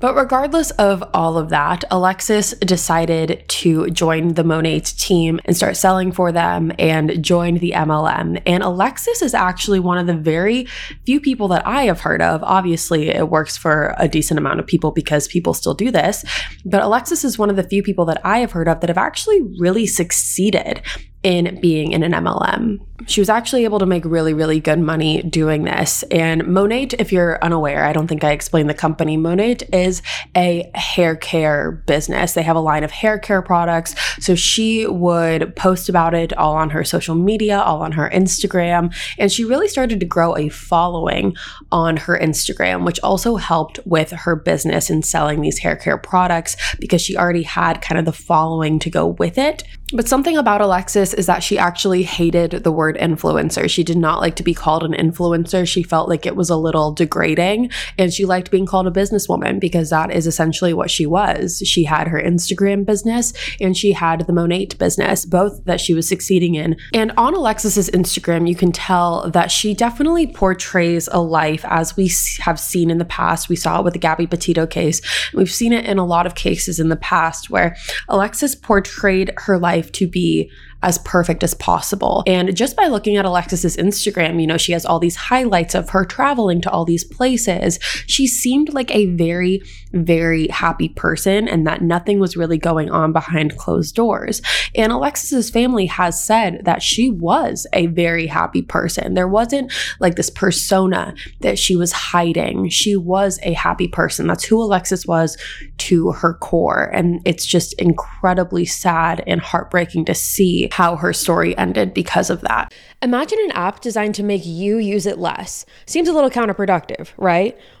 But 0.00 0.14
regardless 0.14 0.70
of 0.72 1.02
all 1.12 1.38
of 1.38 1.48
that, 1.48 1.82
Alexis 1.90 2.52
decided 2.60 3.44
to 3.48 3.90
join 3.90 4.34
the 4.34 4.44
Monat 4.44 4.96
team 4.96 5.40
and 5.44 5.56
start 5.56 5.76
selling 5.76 6.12
for 6.12 6.30
them 6.30 6.70
and 6.78 7.22
joined 7.22 7.58
the 7.58 7.72
MLM. 7.72 8.40
And 8.46 8.62
Alexis 8.62 9.22
is 9.22 9.34
actually 9.34 9.80
one 9.80 9.98
of 9.98 10.06
the 10.06 10.14
very 10.14 10.68
few 11.04 11.20
people 11.20 11.48
that 11.48 11.66
I 11.66 11.84
have 11.84 12.00
heard 12.00 12.22
of. 12.22 12.44
Obviously, 12.44 12.67
it 12.74 13.28
works 13.28 13.56
for 13.56 13.94
a 13.98 14.08
decent 14.08 14.38
amount 14.38 14.60
of 14.60 14.66
people 14.66 14.90
because 14.90 15.28
people 15.28 15.54
still 15.54 15.74
do 15.74 15.90
this. 15.90 16.24
But 16.64 16.82
Alexis 16.82 17.24
is 17.24 17.38
one 17.38 17.50
of 17.50 17.56
the 17.56 17.62
few 17.62 17.82
people 17.82 18.04
that 18.06 18.20
I 18.24 18.38
have 18.38 18.52
heard 18.52 18.68
of 18.68 18.80
that 18.80 18.90
have 18.90 18.98
actually 18.98 19.42
really 19.58 19.86
succeeded 19.86 20.82
in 21.22 21.60
being 21.60 21.92
in 21.92 22.02
an 22.02 22.12
MLM. 22.12 22.78
She 23.06 23.20
was 23.20 23.28
actually 23.28 23.64
able 23.64 23.78
to 23.78 23.86
make 23.86 24.04
really, 24.04 24.34
really 24.34 24.60
good 24.60 24.78
money 24.78 25.22
doing 25.22 25.64
this. 25.64 26.02
And 26.10 26.42
Monat, 26.46 26.94
if 26.98 27.12
you're 27.12 27.42
unaware, 27.42 27.84
I 27.84 27.92
don't 27.92 28.08
think 28.08 28.24
I 28.24 28.32
explained 28.32 28.68
the 28.68 28.74
company. 28.74 29.16
Monat 29.16 29.62
is 29.72 30.02
a 30.36 30.70
hair 30.74 31.14
care 31.14 31.72
business. 31.86 32.32
They 32.32 32.42
have 32.42 32.56
a 32.56 32.60
line 32.60 32.84
of 32.84 32.90
hair 32.90 33.18
care 33.18 33.40
products. 33.40 33.94
So 34.18 34.34
she 34.34 34.86
would 34.86 35.54
post 35.54 35.88
about 35.88 36.14
it 36.14 36.32
all 36.36 36.56
on 36.56 36.70
her 36.70 36.82
social 36.82 37.14
media, 37.14 37.60
all 37.60 37.82
on 37.82 37.92
her 37.92 38.10
Instagram. 38.10 38.94
And 39.18 39.30
she 39.30 39.44
really 39.44 39.68
started 39.68 40.00
to 40.00 40.06
grow 40.06 40.36
a 40.36 40.48
following 40.48 41.36
on 41.70 41.98
her 41.98 42.18
Instagram, 42.18 42.84
which 42.84 43.00
also 43.00 43.36
helped 43.36 43.78
with 43.84 44.10
her 44.10 44.34
business 44.34 44.90
in 44.90 45.02
selling 45.02 45.40
these 45.40 45.58
hair 45.58 45.76
care 45.76 45.98
products 45.98 46.56
because 46.80 47.00
she 47.00 47.16
already 47.16 47.44
had 47.44 47.80
kind 47.80 47.98
of 47.98 48.04
the 48.04 48.12
following 48.12 48.78
to 48.80 48.90
go 48.90 49.06
with 49.06 49.38
it. 49.38 49.62
But 49.92 50.08
something 50.08 50.36
about 50.36 50.60
Alexis 50.60 51.14
is 51.14 51.26
that 51.26 51.42
she 51.42 51.58
actually 51.58 52.02
hated 52.02 52.50
the 52.50 52.72
word 52.72 52.87
influencer. 52.96 53.68
She 53.68 53.84
did 53.84 53.96
not 53.96 54.20
like 54.20 54.36
to 54.36 54.42
be 54.42 54.54
called 54.54 54.84
an 54.84 54.92
influencer. 54.92 55.66
She 55.66 55.82
felt 55.82 56.08
like 56.08 56.26
it 56.26 56.36
was 56.36 56.50
a 56.50 56.56
little 56.56 56.92
degrading 56.92 57.70
and 57.96 58.12
she 58.12 58.24
liked 58.24 58.50
being 58.50 58.66
called 58.66 58.86
a 58.86 58.90
businesswoman 58.90 59.60
because 59.60 59.90
that 59.90 60.10
is 60.10 60.26
essentially 60.26 60.72
what 60.72 60.90
she 60.90 61.06
was. 61.06 61.62
She 61.64 61.84
had 61.84 62.08
her 62.08 62.20
Instagram 62.20 62.84
business 62.84 63.32
and 63.60 63.76
she 63.76 63.92
had 63.92 64.26
the 64.26 64.32
Monat 64.32 64.78
business, 64.78 65.24
both 65.24 65.64
that 65.64 65.80
she 65.80 65.94
was 65.94 66.08
succeeding 66.08 66.54
in. 66.54 66.76
And 66.94 67.12
on 67.16 67.34
Alexis's 67.34 67.90
Instagram, 67.90 68.48
you 68.48 68.54
can 68.54 68.72
tell 68.72 69.30
that 69.30 69.50
she 69.50 69.74
definitely 69.74 70.26
portrays 70.26 71.08
a 71.08 71.20
life 71.20 71.64
as 71.68 71.96
we 71.96 72.10
have 72.40 72.58
seen 72.58 72.90
in 72.90 72.98
the 72.98 73.04
past. 73.04 73.48
We 73.48 73.56
saw 73.56 73.80
it 73.80 73.84
with 73.84 73.92
the 73.92 73.98
Gabby 73.98 74.26
Petito 74.26 74.66
case. 74.66 75.00
We've 75.34 75.50
seen 75.50 75.72
it 75.72 75.84
in 75.84 75.98
a 75.98 76.06
lot 76.06 76.26
of 76.26 76.34
cases 76.34 76.80
in 76.80 76.88
the 76.88 76.96
past 76.96 77.50
where 77.50 77.76
Alexis 78.08 78.54
portrayed 78.54 79.32
her 79.36 79.58
life 79.58 79.92
to 79.92 80.06
be 80.06 80.50
as 80.82 80.98
perfect 80.98 81.42
as 81.42 81.54
possible. 81.54 82.22
And 82.26 82.54
just 82.56 82.76
by 82.76 82.86
looking 82.86 83.16
at 83.16 83.24
Alexis's 83.24 83.76
Instagram, 83.76 84.40
you 84.40 84.46
know, 84.46 84.56
she 84.56 84.72
has 84.72 84.86
all 84.86 85.00
these 85.00 85.16
highlights 85.16 85.74
of 85.74 85.90
her 85.90 86.04
traveling 86.04 86.60
to 86.62 86.70
all 86.70 86.84
these 86.84 87.04
places. 87.04 87.78
She 88.06 88.28
seemed 88.28 88.72
like 88.72 88.94
a 88.94 89.06
very, 89.06 89.62
very 89.92 90.46
happy 90.48 90.88
person 90.90 91.48
and 91.48 91.66
that 91.66 91.82
nothing 91.82 92.20
was 92.20 92.36
really 92.36 92.58
going 92.58 92.90
on 92.90 93.12
behind 93.12 93.56
closed 93.56 93.96
doors. 93.96 94.40
And 94.76 94.92
Alexis's 94.92 95.50
family 95.50 95.86
has 95.86 96.22
said 96.22 96.60
that 96.64 96.82
she 96.82 97.10
was 97.10 97.66
a 97.72 97.86
very 97.86 98.28
happy 98.28 98.62
person. 98.62 99.14
There 99.14 99.28
wasn't 99.28 99.72
like 99.98 100.14
this 100.14 100.30
persona 100.30 101.14
that 101.40 101.58
she 101.58 101.74
was 101.74 101.90
hiding. 101.90 102.68
She 102.68 102.94
was 102.94 103.40
a 103.42 103.52
happy 103.54 103.88
person. 103.88 104.28
That's 104.28 104.44
who 104.44 104.62
Alexis 104.62 105.06
was 105.06 105.36
to 105.78 106.12
her 106.12 106.34
core. 106.34 106.90
And 106.92 107.20
it's 107.24 107.46
just 107.46 107.72
incredibly 107.80 108.64
sad 108.64 109.24
and 109.26 109.40
heartbreaking 109.40 110.04
to 110.04 110.14
see 110.14 110.67
how 110.72 110.96
her 110.96 111.12
story 111.12 111.56
ended 111.56 111.94
because 111.94 112.30
of 112.30 112.40
that. 112.42 112.72
Imagine 113.02 113.38
an 113.44 113.52
app 113.52 113.80
designed 113.80 114.14
to 114.16 114.22
make 114.22 114.44
you 114.44 114.78
use 114.78 115.06
it 115.06 115.18
less. 115.18 115.64
Seems 115.86 116.08
a 116.08 116.12
little 116.12 116.30
counterproductive, 116.30 117.08
right? 117.16 117.58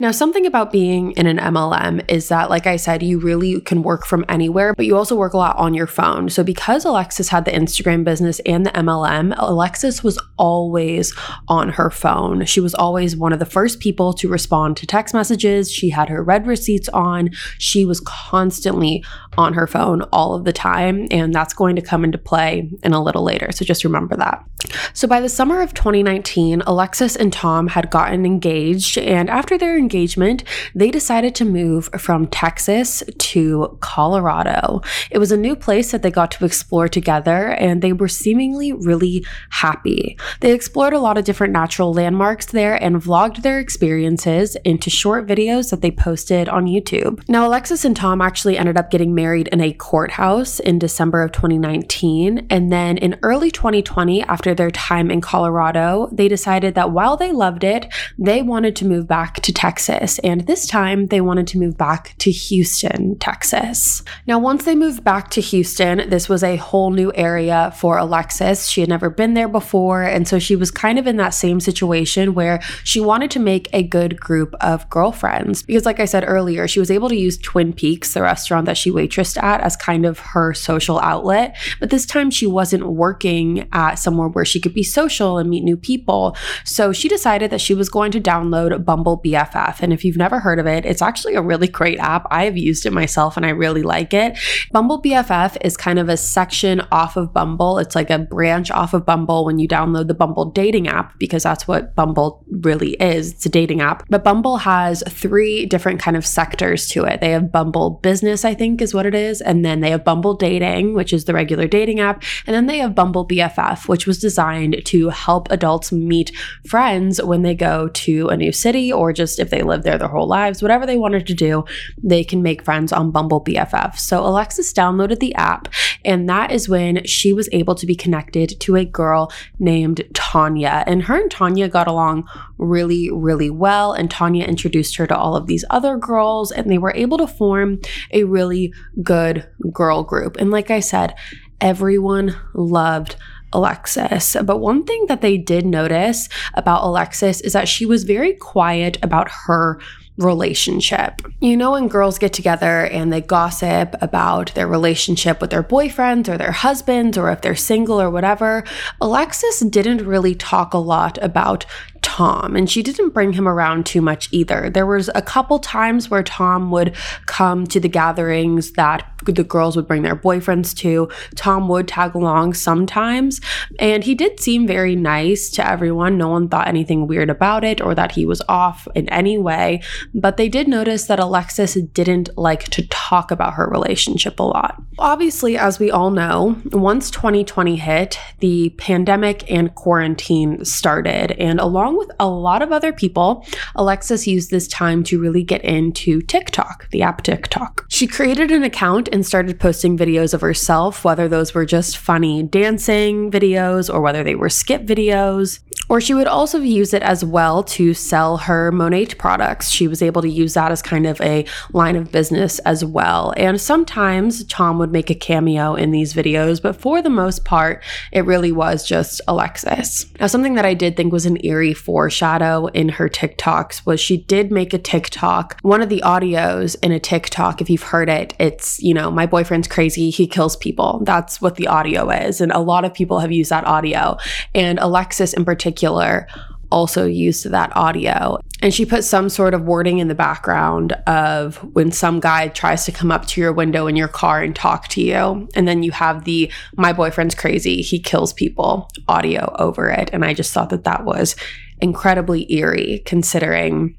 Now, 0.00 0.10
something 0.10 0.44
about 0.44 0.72
being 0.72 1.12
in 1.12 1.28
an 1.28 1.38
MLM 1.38 2.04
is 2.10 2.26
that, 2.28 2.50
like 2.50 2.66
I 2.66 2.74
said, 2.74 3.00
you 3.00 3.20
really 3.20 3.60
can 3.60 3.84
work 3.84 4.04
from 4.04 4.24
anywhere, 4.28 4.74
but 4.74 4.86
you 4.86 4.96
also 4.96 5.14
work 5.14 5.34
a 5.34 5.36
lot 5.36 5.56
on 5.56 5.72
your 5.72 5.86
phone. 5.86 6.28
So, 6.30 6.42
because 6.42 6.84
Alexis 6.84 7.28
had 7.28 7.44
the 7.44 7.52
Instagram 7.52 8.02
business 8.02 8.40
and 8.40 8.66
the 8.66 8.72
MLM, 8.72 9.34
Alexis 9.38 10.02
was 10.02 10.20
always 10.36 11.14
on 11.46 11.68
her 11.68 11.90
phone. 11.90 12.44
She 12.44 12.58
was 12.58 12.74
always 12.74 13.16
one 13.16 13.32
of 13.32 13.38
the 13.38 13.46
first 13.46 13.78
people 13.78 14.12
to 14.14 14.28
respond 14.28 14.76
to 14.78 14.86
text 14.86 15.14
messages. 15.14 15.70
She 15.70 15.90
had 15.90 16.08
her 16.08 16.24
read 16.24 16.48
receipts 16.48 16.88
on. 16.88 17.30
She 17.58 17.84
was 17.84 18.00
constantly 18.00 19.04
on 19.36 19.54
her 19.54 19.66
phone 19.66 20.02
all 20.12 20.34
of 20.34 20.44
the 20.44 20.52
time. 20.52 21.06
And 21.10 21.32
that's 21.32 21.54
going 21.54 21.76
to 21.76 21.82
come 21.82 22.04
into 22.04 22.18
play 22.18 22.70
in 22.82 22.92
a 22.92 23.02
little 23.02 23.22
later. 23.22 23.50
So, 23.52 23.64
just 23.64 23.84
remember 23.84 24.16
that. 24.16 24.44
So, 24.92 25.06
by 25.06 25.20
the 25.20 25.28
summer 25.28 25.60
of 25.60 25.74
2019, 25.74 26.62
Alexis 26.66 27.16
and 27.16 27.32
Tom 27.32 27.68
had 27.68 27.90
gotten 27.90 28.24
engaged. 28.24 28.98
And 28.98 29.28
after 29.30 29.58
their 29.58 29.76
engagement, 29.76 30.44
they 30.74 30.90
decided 30.90 31.34
to 31.36 31.44
move 31.44 31.88
from 31.98 32.26
Texas 32.28 33.02
to 33.18 33.76
Colorado. 33.80 34.80
It 35.10 35.18
was 35.18 35.32
a 35.32 35.36
new 35.36 35.56
place 35.56 35.90
that 35.92 36.02
they 36.02 36.10
got 36.10 36.30
to 36.32 36.44
explore 36.44 36.88
together, 36.88 37.48
and 37.48 37.82
they 37.82 37.92
were 37.92 38.08
seemingly 38.08 38.72
really 38.72 39.24
happy. 39.50 40.18
They 40.40 40.52
explored 40.52 40.92
a 40.92 40.98
lot 40.98 41.18
of 41.18 41.24
different 41.24 41.52
natural 41.52 41.92
landmarks 41.92 42.46
there 42.46 42.82
and 42.82 42.96
vlogged 42.96 43.42
their 43.42 43.58
experiences 43.58 44.56
into 44.64 44.90
short 44.90 45.26
videos 45.26 45.70
that 45.70 45.80
they 45.80 45.90
posted 45.90 46.48
on 46.48 46.66
YouTube. 46.66 47.26
Now, 47.28 47.46
Alexis 47.46 47.84
and 47.84 47.96
Tom 47.96 48.20
actually 48.20 48.56
ended 48.58 48.76
up 48.76 48.90
getting 48.90 49.14
married 49.14 49.23
in 49.32 49.60
a 49.60 49.72
courthouse 49.72 50.60
in 50.60 50.78
December 50.78 51.22
of 51.22 51.32
2019. 51.32 52.46
And 52.50 52.70
then 52.70 52.98
in 52.98 53.18
early 53.22 53.50
2020, 53.50 54.22
after 54.24 54.54
their 54.54 54.70
time 54.70 55.10
in 55.10 55.20
Colorado, 55.20 56.10
they 56.12 56.28
decided 56.28 56.74
that 56.74 56.90
while 56.90 57.16
they 57.16 57.32
loved 57.32 57.64
it, 57.64 57.86
they 58.18 58.42
wanted 58.42 58.76
to 58.76 58.84
move 58.84 59.08
back 59.08 59.36
to 59.36 59.52
Texas 59.52 60.18
and 60.18 60.46
this 60.46 60.66
time 60.66 61.06
they 61.06 61.20
wanted 61.20 61.46
to 61.48 61.58
move 61.58 61.76
back 61.78 62.14
to 62.18 62.30
Houston, 62.30 63.18
Texas. 63.18 64.02
Now, 64.26 64.38
once 64.38 64.64
they 64.64 64.74
moved 64.74 65.04
back 65.04 65.30
to 65.30 65.40
Houston, 65.40 66.08
this 66.10 66.28
was 66.28 66.42
a 66.42 66.56
whole 66.56 66.90
new 66.90 67.12
area 67.14 67.72
for 67.76 67.96
Alexis. 67.96 68.66
She 68.66 68.80
had 68.80 68.90
never 68.90 69.08
been 69.08 69.34
there 69.34 69.48
before, 69.48 70.02
and 70.02 70.28
so 70.28 70.38
she 70.38 70.56
was 70.56 70.70
kind 70.70 70.98
of 70.98 71.06
in 71.06 71.16
that 71.16 71.34
same 71.34 71.60
situation 71.60 72.34
where 72.34 72.60
she 72.82 73.00
wanted 73.00 73.30
to 73.32 73.40
make 73.40 73.68
a 73.72 73.82
good 73.82 74.20
group 74.20 74.54
of 74.60 74.88
girlfriends. 74.90 75.62
Because, 75.62 75.86
like 75.86 76.00
I 76.00 76.04
said 76.04 76.24
earlier, 76.26 76.68
she 76.68 76.80
was 76.80 76.90
able 76.90 77.08
to 77.08 77.16
use 77.16 77.38
Twin 77.38 77.72
Peaks, 77.72 78.14
the 78.14 78.22
restaurant 78.22 78.66
that 78.66 78.76
she 78.76 78.90
waitressed 78.90 79.13
at, 79.18 79.60
as 79.60 79.76
kind 79.76 80.04
of 80.06 80.18
her 80.18 80.54
social 80.54 80.98
outlet. 81.00 81.56
But 81.80 81.90
this 81.90 82.06
time 82.06 82.30
she 82.30 82.46
wasn't 82.46 82.86
working 82.86 83.68
at 83.72 83.96
somewhere 83.96 84.28
where 84.28 84.44
she 84.44 84.60
could 84.60 84.74
be 84.74 84.82
social 84.82 85.38
and 85.38 85.50
meet 85.50 85.64
new 85.64 85.76
people. 85.76 86.36
So 86.64 86.92
she 86.92 87.08
decided 87.08 87.50
that 87.50 87.60
she 87.60 87.74
was 87.74 87.88
going 87.88 88.12
to 88.12 88.20
download 88.20 88.84
Bumble 88.84 89.20
BFF. 89.24 89.80
And 89.80 89.92
if 89.92 90.04
you've 90.04 90.16
never 90.16 90.40
heard 90.40 90.58
of 90.58 90.66
it, 90.66 90.84
it's 90.84 91.02
actually 91.02 91.34
a 91.34 91.42
really 91.42 91.68
great 91.68 91.98
app. 91.98 92.26
I 92.30 92.44
have 92.44 92.56
used 92.56 92.86
it 92.86 92.92
myself 92.92 93.36
and 93.36 93.46
I 93.46 93.50
really 93.50 93.82
like 93.82 94.14
it. 94.14 94.38
Bumble 94.72 95.00
BFF 95.02 95.56
is 95.62 95.76
kind 95.76 95.98
of 95.98 96.08
a 96.08 96.16
section 96.16 96.82
off 96.92 97.16
of 97.16 97.32
Bumble. 97.32 97.78
It's 97.78 97.94
like 97.94 98.10
a 98.10 98.18
branch 98.18 98.70
off 98.70 98.94
of 98.94 99.06
Bumble 99.06 99.44
when 99.44 99.58
you 99.58 99.68
download 99.68 100.08
the 100.08 100.14
Bumble 100.14 100.46
dating 100.46 100.88
app 100.88 101.18
because 101.18 101.42
that's 101.42 101.68
what 101.68 101.94
Bumble 101.94 102.44
really 102.50 102.92
is. 102.94 103.32
It's 103.32 103.46
a 103.46 103.48
dating 103.48 103.80
app. 103.80 104.04
But 104.08 104.24
Bumble 104.24 104.58
has 104.58 105.02
three 105.08 105.66
different 105.66 106.00
kind 106.00 106.16
of 106.16 106.26
sectors 106.26 106.88
to 106.88 107.04
it. 107.04 107.20
They 107.20 107.30
have 107.30 107.52
Bumble 107.52 107.90
Business, 108.02 108.44
I 108.44 108.54
think 108.54 108.80
is 108.80 108.94
what 108.94 109.03
it 109.06 109.14
is, 109.14 109.40
and 109.40 109.64
then 109.64 109.80
they 109.80 109.90
have 109.90 110.04
Bumble 110.04 110.34
Dating, 110.34 110.94
which 110.94 111.12
is 111.12 111.24
the 111.24 111.34
regular 111.34 111.66
dating 111.66 112.00
app, 112.00 112.22
and 112.46 112.54
then 112.54 112.66
they 112.66 112.78
have 112.78 112.94
Bumble 112.94 113.26
BFF, 113.26 113.88
which 113.88 114.06
was 114.06 114.18
designed 114.18 114.84
to 114.86 115.08
help 115.10 115.50
adults 115.50 115.92
meet 115.92 116.32
friends 116.66 117.22
when 117.22 117.42
they 117.42 117.54
go 117.54 117.88
to 117.88 118.28
a 118.28 118.36
new 118.36 118.52
city 118.52 118.92
or 118.92 119.12
just 119.12 119.38
if 119.38 119.50
they 119.50 119.62
live 119.62 119.82
there 119.82 119.98
their 119.98 120.08
whole 120.08 120.26
lives, 120.26 120.62
whatever 120.62 120.86
they 120.86 120.96
wanted 120.96 121.26
to 121.26 121.34
do, 121.34 121.64
they 122.02 122.24
can 122.24 122.42
make 122.42 122.64
friends 122.64 122.92
on 122.92 123.10
Bumble 123.10 123.42
BFF. 123.42 123.98
So 123.98 124.24
Alexis 124.24 124.72
downloaded 124.72 125.20
the 125.20 125.34
app, 125.34 125.68
and 126.04 126.28
that 126.28 126.50
is 126.50 126.68
when 126.68 127.04
she 127.04 127.32
was 127.32 127.48
able 127.52 127.74
to 127.74 127.86
be 127.86 127.94
connected 127.94 128.60
to 128.60 128.76
a 128.76 128.84
girl 128.84 129.32
named 129.58 130.02
Tanya. 130.14 130.84
And 130.86 131.02
her 131.04 131.20
and 131.20 131.30
Tanya 131.30 131.68
got 131.68 131.86
along 131.86 132.28
really, 132.58 133.10
really 133.10 133.50
well. 133.50 133.92
And 133.92 134.10
Tanya 134.10 134.44
introduced 134.44 134.96
her 134.96 135.06
to 135.06 135.16
all 135.16 135.36
of 135.36 135.46
these 135.46 135.64
other 135.70 135.96
girls, 135.96 136.52
and 136.52 136.70
they 136.70 136.78
were 136.78 136.94
able 136.94 137.18
to 137.18 137.26
form 137.26 137.80
a 138.12 138.24
really 138.24 138.72
good 139.02 139.48
girl 139.72 140.02
group. 140.02 140.36
And 140.36 140.50
like 140.50 140.70
I 140.70 140.80
said, 140.80 141.14
everyone 141.60 142.36
loved 142.54 143.16
Alexis. 143.52 144.36
But 144.44 144.58
one 144.58 144.84
thing 144.84 145.06
that 145.06 145.20
they 145.20 145.38
did 145.38 145.64
notice 145.64 146.28
about 146.54 146.84
Alexis 146.84 147.40
is 147.40 147.52
that 147.52 147.68
she 147.68 147.86
was 147.86 148.04
very 148.04 148.34
quiet 148.34 148.98
about 149.02 149.30
her 149.46 149.78
relationship. 150.16 151.20
You 151.40 151.56
know, 151.56 151.72
when 151.72 151.88
girls 151.88 152.18
get 152.18 152.32
together 152.32 152.86
and 152.86 153.12
they 153.12 153.20
gossip 153.20 153.96
about 154.00 154.54
their 154.54 154.68
relationship 154.68 155.40
with 155.40 155.50
their 155.50 155.62
boyfriends 155.62 156.28
or 156.28 156.38
their 156.38 156.52
husbands 156.52 157.18
or 157.18 157.30
if 157.30 157.40
they're 157.40 157.56
single 157.56 158.00
or 158.00 158.10
whatever, 158.10 158.64
Alexis 159.00 159.60
didn't 159.60 160.06
really 160.06 160.34
talk 160.34 160.72
a 160.72 160.78
lot 160.78 161.18
about 161.22 161.66
Tom, 162.04 162.54
and 162.54 162.70
she 162.70 162.82
didn't 162.82 163.10
bring 163.10 163.32
him 163.32 163.48
around 163.48 163.86
too 163.86 164.00
much 164.00 164.28
either. 164.30 164.70
There 164.70 164.86
was 164.86 165.10
a 165.14 165.22
couple 165.22 165.58
times 165.58 166.10
where 166.10 166.22
Tom 166.22 166.70
would 166.70 166.94
come 167.26 167.66
to 167.68 167.80
the 167.80 167.88
gatherings 167.88 168.72
that 168.72 169.10
the 169.24 169.42
girls 169.42 169.74
would 169.74 169.88
bring 169.88 170.02
their 170.02 170.14
boyfriends 170.14 170.76
to. 170.76 171.08
Tom 171.34 171.66
would 171.68 171.88
tag 171.88 172.14
along 172.14 172.54
sometimes, 172.54 173.40
and 173.78 174.04
he 174.04 174.14
did 174.14 174.38
seem 174.38 174.66
very 174.66 174.94
nice 174.94 175.48
to 175.50 175.68
everyone. 175.68 176.18
No 176.18 176.28
one 176.28 176.48
thought 176.48 176.68
anything 176.68 177.06
weird 177.06 177.30
about 177.30 177.64
it 177.64 177.80
or 177.80 177.94
that 177.94 178.12
he 178.12 178.26
was 178.26 178.42
off 178.48 178.86
in 178.94 179.08
any 179.08 179.38
way, 179.38 179.82
but 180.12 180.36
they 180.36 180.48
did 180.48 180.68
notice 180.68 181.06
that 181.06 181.18
Alexis 181.18 181.74
didn't 181.74 182.28
like 182.36 182.64
to 182.64 182.86
talk 182.88 183.30
about 183.30 183.54
her 183.54 183.66
relationship 183.66 184.38
a 184.38 184.42
lot. 184.42 184.80
Obviously, 184.98 185.56
as 185.56 185.78
we 185.78 185.90
all 185.90 186.10
know, 186.10 186.60
once 186.66 187.10
2020 187.10 187.76
hit, 187.76 188.18
the 188.40 188.70
pandemic 188.76 189.50
and 189.50 189.74
quarantine 189.74 190.64
started, 190.64 191.32
and 191.32 191.58
along 191.58 191.93
with 191.96 192.10
a 192.20 192.28
lot 192.28 192.62
of 192.62 192.72
other 192.72 192.92
people, 192.92 193.46
Alexis 193.74 194.26
used 194.26 194.50
this 194.50 194.68
time 194.68 195.02
to 195.04 195.20
really 195.20 195.42
get 195.42 195.64
into 195.64 196.20
TikTok, 196.22 196.88
the 196.90 197.02
app 197.02 197.22
TikTok. 197.22 197.86
She 197.88 198.06
created 198.06 198.50
an 198.50 198.62
account 198.62 199.08
and 199.12 199.24
started 199.24 199.60
posting 199.60 199.96
videos 199.96 200.34
of 200.34 200.40
herself, 200.40 201.04
whether 201.04 201.28
those 201.28 201.54
were 201.54 201.66
just 201.66 201.96
funny 201.96 202.42
dancing 202.42 203.30
videos 203.30 203.92
or 203.92 204.00
whether 204.00 204.22
they 204.24 204.34
were 204.34 204.48
skip 204.48 204.82
videos. 204.82 205.60
Or 205.88 206.00
she 206.00 206.14
would 206.14 206.26
also 206.26 206.60
use 206.60 206.94
it 206.94 207.02
as 207.02 207.24
well 207.24 207.62
to 207.64 207.92
sell 207.92 208.38
her 208.38 208.72
Monat 208.72 209.18
products. 209.18 209.70
She 209.70 209.86
was 209.86 210.02
able 210.02 210.22
to 210.22 210.28
use 210.28 210.54
that 210.54 210.72
as 210.72 210.80
kind 210.80 211.06
of 211.06 211.20
a 211.20 211.44
line 211.72 211.96
of 211.96 212.10
business 212.10 212.58
as 212.60 212.84
well. 212.84 213.34
And 213.36 213.60
sometimes 213.60 214.44
Tom 214.44 214.78
would 214.78 214.92
make 214.92 215.10
a 215.10 215.14
cameo 215.14 215.74
in 215.74 215.90
these 215.90 216.14
videos, 216.14 216.62
but 216.62 216.80
for 216.80 217.02
the 217.02 217.10
most 217.10 217.44
part, 217.44 217.82
it 218.12 218.24
really 218.24 218.52
was 218.52 218.86
just 218.86 219.20
Alexis. 219.28 220.06
Now, 220.18 220.26
something 220.26 220.54
that 220.54 220.64
I 220.64 220.74
did 220.74 220.96
think 220.96 221.12
was 221.12 221.26
an 221.26 221.44
eerie 221.44 221.74
foreshadow 221.84 222.66
in 222.68 222.88
her 222.88 223.08
TikToks 223.08 223.84
was 223.84 224.00
she 224.00 224.16
did 224.16 224.50
make 224.50 224.72
a 224.72 224.78
TikTok. 224.78 225.58
One 225.62 225.82
of 225.82 225.88
the 225.88 226.02
audios 226.04 226.76
in 226.82 226.92
a 226.92 227.00
TikTok, 227.00 227.60
if 227.60 227.68
you've 227.68 227.82
heard 227.82 228.08
it, 228.08 228.34
it's, 228.38 228.80
you 228.80 228.94
know, 228.94 229.10
my 229.10 229.26
boyfriend's 229.26 229.68
crazy, 229.68 230.10
he 230.10 230.26
kills 230.26 230.56
people. 230.56 231.02
That's 231.04 231.42
what 231.42 231.56
the 231.56 231.66
audio 231.66 232.10
is. 232.10 232.40
And 232.40 232.52
a 232.52 232.58
lot 232.58 232.84
of 232.84 232.94
people 232.94 233.20
have 233.20 233.32
used 233.32 233.50
that 233.50 233.66
audio. 233.66 234.16
And 234.54 234.78
Alexis 234.78 235.34
in 235.34 235.44
particular 235.44 236.26
also 236.70 237.06
used 237.06 237.48
that 237.50 237.74
audio. 237.76 238.38
And 238.60 238.74
she 238.74 238.84
put 238.86 239.04
some 239.04 239.28
sort 239.28 239.54
of 239.54 239.62
wording 239.62 239.98
in 239.98 240.08
the 240.08 240.14
background 240.14 240.92
of 241.06 241.58
when 241.74 241.92
some 241.92 242.18
guy 242.18 242.48
tries 242.48 242.84
to 242.86 242.92
come 242.92 243.12
up 243.12 243.26
to 243.26 243.40
your 243.40 243.52
window 243.52 243.86
in 243.86 243.94
your 243.94 244.08
car 244.08 244.42
and 244.42 244.56
talk 244.56 244.88
to 244.88 245.02
you. 245.02 245.48
And 245.54 245.68
then 245.68 245.82
you 245.82 245.92
have 245.92 246.24
the 246.24 246.50
my 246.76 246.92
boyfriend's 246.92 247.34
crazy, 247.34 247.82
he 247.82 247.98
kills 248.00 248.32
people 248.32 248.90
audio 249.06 249.54
over 249.58 249.88
it. 249.90 250.10
And 250.12 250.24
I 250.24 250.34
just 250.34 250.52
thought 250.52 250.70
that 250.70 250.84
that 250.84 251.04
was 251.04 251.36
incredibly 251.80 252.50
eerie 252.52 253.00
considering 253.04 253.96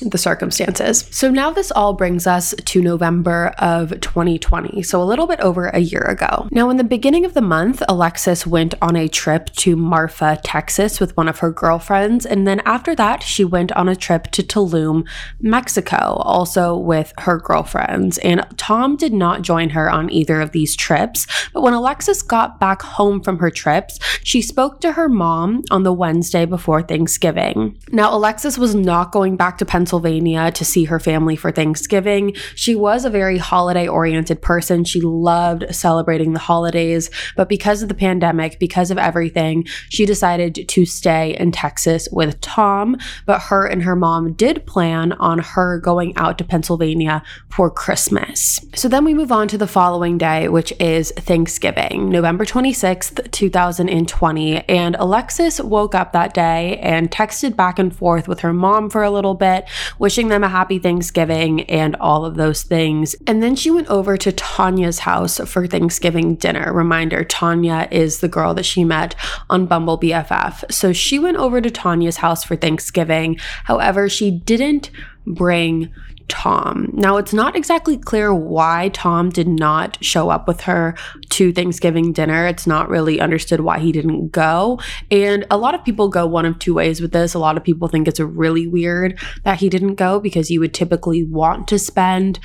the 0.00 0.18
circumstances. 0.18 1.06
So 1.10 1.30
now 1.30 1.50
this 1.50 1.70
all 1.70 1.92
brings 1.92 2.26
us 2.26 2.54
to 2.64 2.80
November 2.80 3.54
of 3.58 4.00
2020, 4.00 4.82
so 4.82 5.02
a 5.02 5.04
little 5.04 5.26
bit 5.26 5.40
over 5.40 5.68
a 5.68 5.80
year 5.80 6.02
ago. 6.02 6.48
Now, 6.50 6.70
in 6.70 6.76
the 6.76 6.84
beginning 6.84 7.24
of 7.24 7.34
the 7.34 7.42
month, 7.42 7.82
Alexis 7.88 8.46
went 8.46 8.74
on 8.80 8.96
a 8.96 9.08
trip 9.08 9.50
to 9.56 9.76
Marfa, 9.76 10.40
Texas 10.42 11.00
with 11.00 11.16
one 11.16 11.28
of 11.28 11.40
her 11.40 11.50
girlfriends, 11.50 12.24
and 12.24 12.46
then 12.46 12.60
after 12.64 12.94
that, 12.94 13.22
she 13.22 13.44
went 13.44 13.72
on 13.72 13.88
a 13.88 13.96
trip 13.96 14.30
to 14.32 14.42
Tulum, 14.42 15.06
Mexico, 15.40 16.16
also 16.24 16.76
with 16.76 17.12
her 17.18 17.38
girlfriends. 17.38 18.18
And 18.18 18.46
Tom 18.56 18.96
did 18.96 19.12
not 19.12 19.42
join 19.42 19.70
her 19.70 19.90
on 19.90 20.10
either 20.10 20.40
of 20.40 20.52
these 20.52 20.74
trips, 20.74 21.26
but 21.52 21.62
when 21.62 21.74
Alexis 21.74 22.22
got 22.22 22.58
back 22.58 22.82
home 22.82 23.22
from 23.22 23.38
her 23.38 23.50
trips, 23.50 23.98
she 24.22 24.40
spoke 24.40 24.80
to 24.80 24.92
her 24.92 25.08
mom 25.08 25.62
on 25.70 25.82
the 25.82 25.92
Wednesday 25.92 26.46
before 26.46 26.82
Thanksgiving. 26.82 27.78
Now, 27.90 28.14
Alexis 28.14 28.56
was 28.56 28.74
not 28.74 29.12
going 29.12 29.36
back 29.36 29.58
to 29.58 29.64
Pennsylvania 29.64 29.89
Pennsylvania 29.90 30.52
to 30.52 30.64
see 30.64 30.84
her 30.84 31.00
family 31.00 31.34
for 31.34 31.50
Thanksgiving. 31.50 32.32
She 32.54 32.76
was 32.76 33.04
a 33.04 33.10
very 33.10 33.38
holiday 33.38 33.88
oriented 33.88 34.40
person. 34.40 34.84
She 34.84 35.00
loved 35.00 35.74
celebrating 35.74 36.32
the 36.32 36.38
holidays, 36.38 37.10
but 37.34 37.48
because 37.48 37.82
of 37.82 37.88
the 37.88 37.94
pandemic, 37.96 38.60
because 38.60 38.92
of 38.92 38.98
everything, 38.98 39.64
she 39.88 40.06
decided 40.06 40.68
to 40.68 40.86
stay 40.86 41.36
in 41.36 41.50
Texas 41.50 42.06
with 42.12 42.40
Tom. 42.40 42.98
But 43.26 43.42
her 43.42 43.66
and 43.66 43.82
her 43.82 43.96
mom 43.96 44.34
did 44.34 44.64
plan 44.64 45.10
on 45.14 45.40
her 45.40 45.80
going 45.80 46.16
out 46.16 46.38
to 46.38 46.44
Pennsylvania 46.44 47.24
for 47.48 47.68
Christmas. 47.68 48.60
So 48.76 48.86
then 48.86 49.04
we 49.04 49.12
move 49.12 49.32
on 49.32 49.48
to 49.48 49.58
the 49.58 49.66
following 49.66 50.18
day, 50.18 50.48
which 50.48 50.72
is 50.78 51.10
Thanksgiving, 51.16 52.10
November 52.10 52.44
26th, 52.44 53.28
2020. 53.32 54.68
And 54.68 54.94
Alexis 55.00 55.60
woke 55.60 55.96
up 55.96 56.12
that 56.12 56.32
day 56.32 56.78
and 56.78 57.10
texted 57.10 57.56
back 57.56 57.80
and 57.80 57.92
forth 57.92 58.28
with 58.28 58.38
her 58.40 58.52
mom 58.52 58.88
for 58.88 59.02
a 59.02 59.10
little 59.10 59.34
bit 59.34 59.68
wishing 59.98 60.28
them 60.28 60.44
a 60.44 60.48
happy 60.48 60.78
Thanksgiving 60.78 61.62
and 61.62 61.96
all 61.96 62.24
of 62.24 62.36
those 62.36 62.62
things. 62.62 63.14
And 63.26 63.42
then 63.42 63.56
she 63.56 63.70
went 63.70 63.88
over 63.88 64.16
to 64.16 64.32
Tanya's 64.32 65.00
house 65.00 65.38
for 65.48 65.66
Thanksgiving 65.66 66.36
dinner. 66.36 66.72
Reminder 66.72 67.24
Tanya 67.24 67.88
is 67.90 68.20
the 68.20 68.28
girl 68.28 68.54
that 68.54 68.64
she 68.64 68.84
met 68.84 69.14
on 69.48 69.66
Bumble 69.66 69.98
BFF. 69.98 70.72
So 70.72 70.92
she 70.92 71.18
went 71.18 71.36
over 71.36 71.60
to 71.60 71.70
Tanya's 71.70 72.18
house 72.18 72.44
for 72.44 72.56
Thanksgiving. 72.56 73.38
However, 73.64 74.08
she 74.08 74.30
didn't 74.30 74.90
bring 75.26 75.92
Tom. 76.30 76.88
Now, 76.94 77.16
it's 77.18 77.34
not 77.34 77.56
exactly 77.56 77.98
clear 77.98 78.32
why 78.34 78.90
Tom 78.94 79.28
did 79.28 79.48
not 79.48 80.02
show 80.02 80.30
up 80.30 80.48
with 80.48 80.62
her 80.62 80.96
to 81.30 81.52
Thanksgiving 81.52 82.12
dinner. 82.12 82.46
It's 82.46 82.66
not 82.66 82.88
really 82.88 83.20
understood 83.20 83.60
why 83.60 83.80
he 83.80 83.92
didn't 83.92 84.28
go. 84.28 84.80
And 85.10 85.44
a 85.50 85.58
lot 85.58 85.74
of 85.74 85.84
people 85.84 86.08
go 86.08 86.26
one 86.26 86.46
of 86.46 86.58
two 86.58 86.72
ways 86.72 87.00
with 87.00 87.12
this. 87.12 87.34
A 87.34 87.38
lot 87.38 87.56
of 87.56 87.64
people 87.64 87.88
think 87.88 88.08
it's 88.08 88.20
really 88.20 88.66
weird 88.66 89.18
that 89.44 89.58
he 89.58 89.68
didn't 89.68 89.96
go 89.96 90.20
because 90.20 90.50
you 90.50 90.60
would 90.60 90.72
typically 90.72 91.22
want 91.22 91.68
to 91.68 91.78
spend 91.78 92.38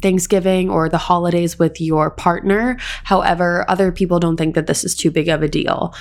Thanksgiving 0.00 0.70
or 0.70 0.88
the 0.88 0.98
holidays 0.98 1.58
with 1.58 1.80
your 1.80 2.10
partner. 2.10 2.76
However, 3.04 3.64
other 3.68 3.92
people 3.92 4.18
don't 4.20 4.36
think 4.36 4.54
that 4.54 4.66
this 4.66 4.84
is 4.84 4.94
too 4.94 5.10
big 5.10 5.28
of 5.28 5.42
a 5.42 5.48
deal. 5.48 5.94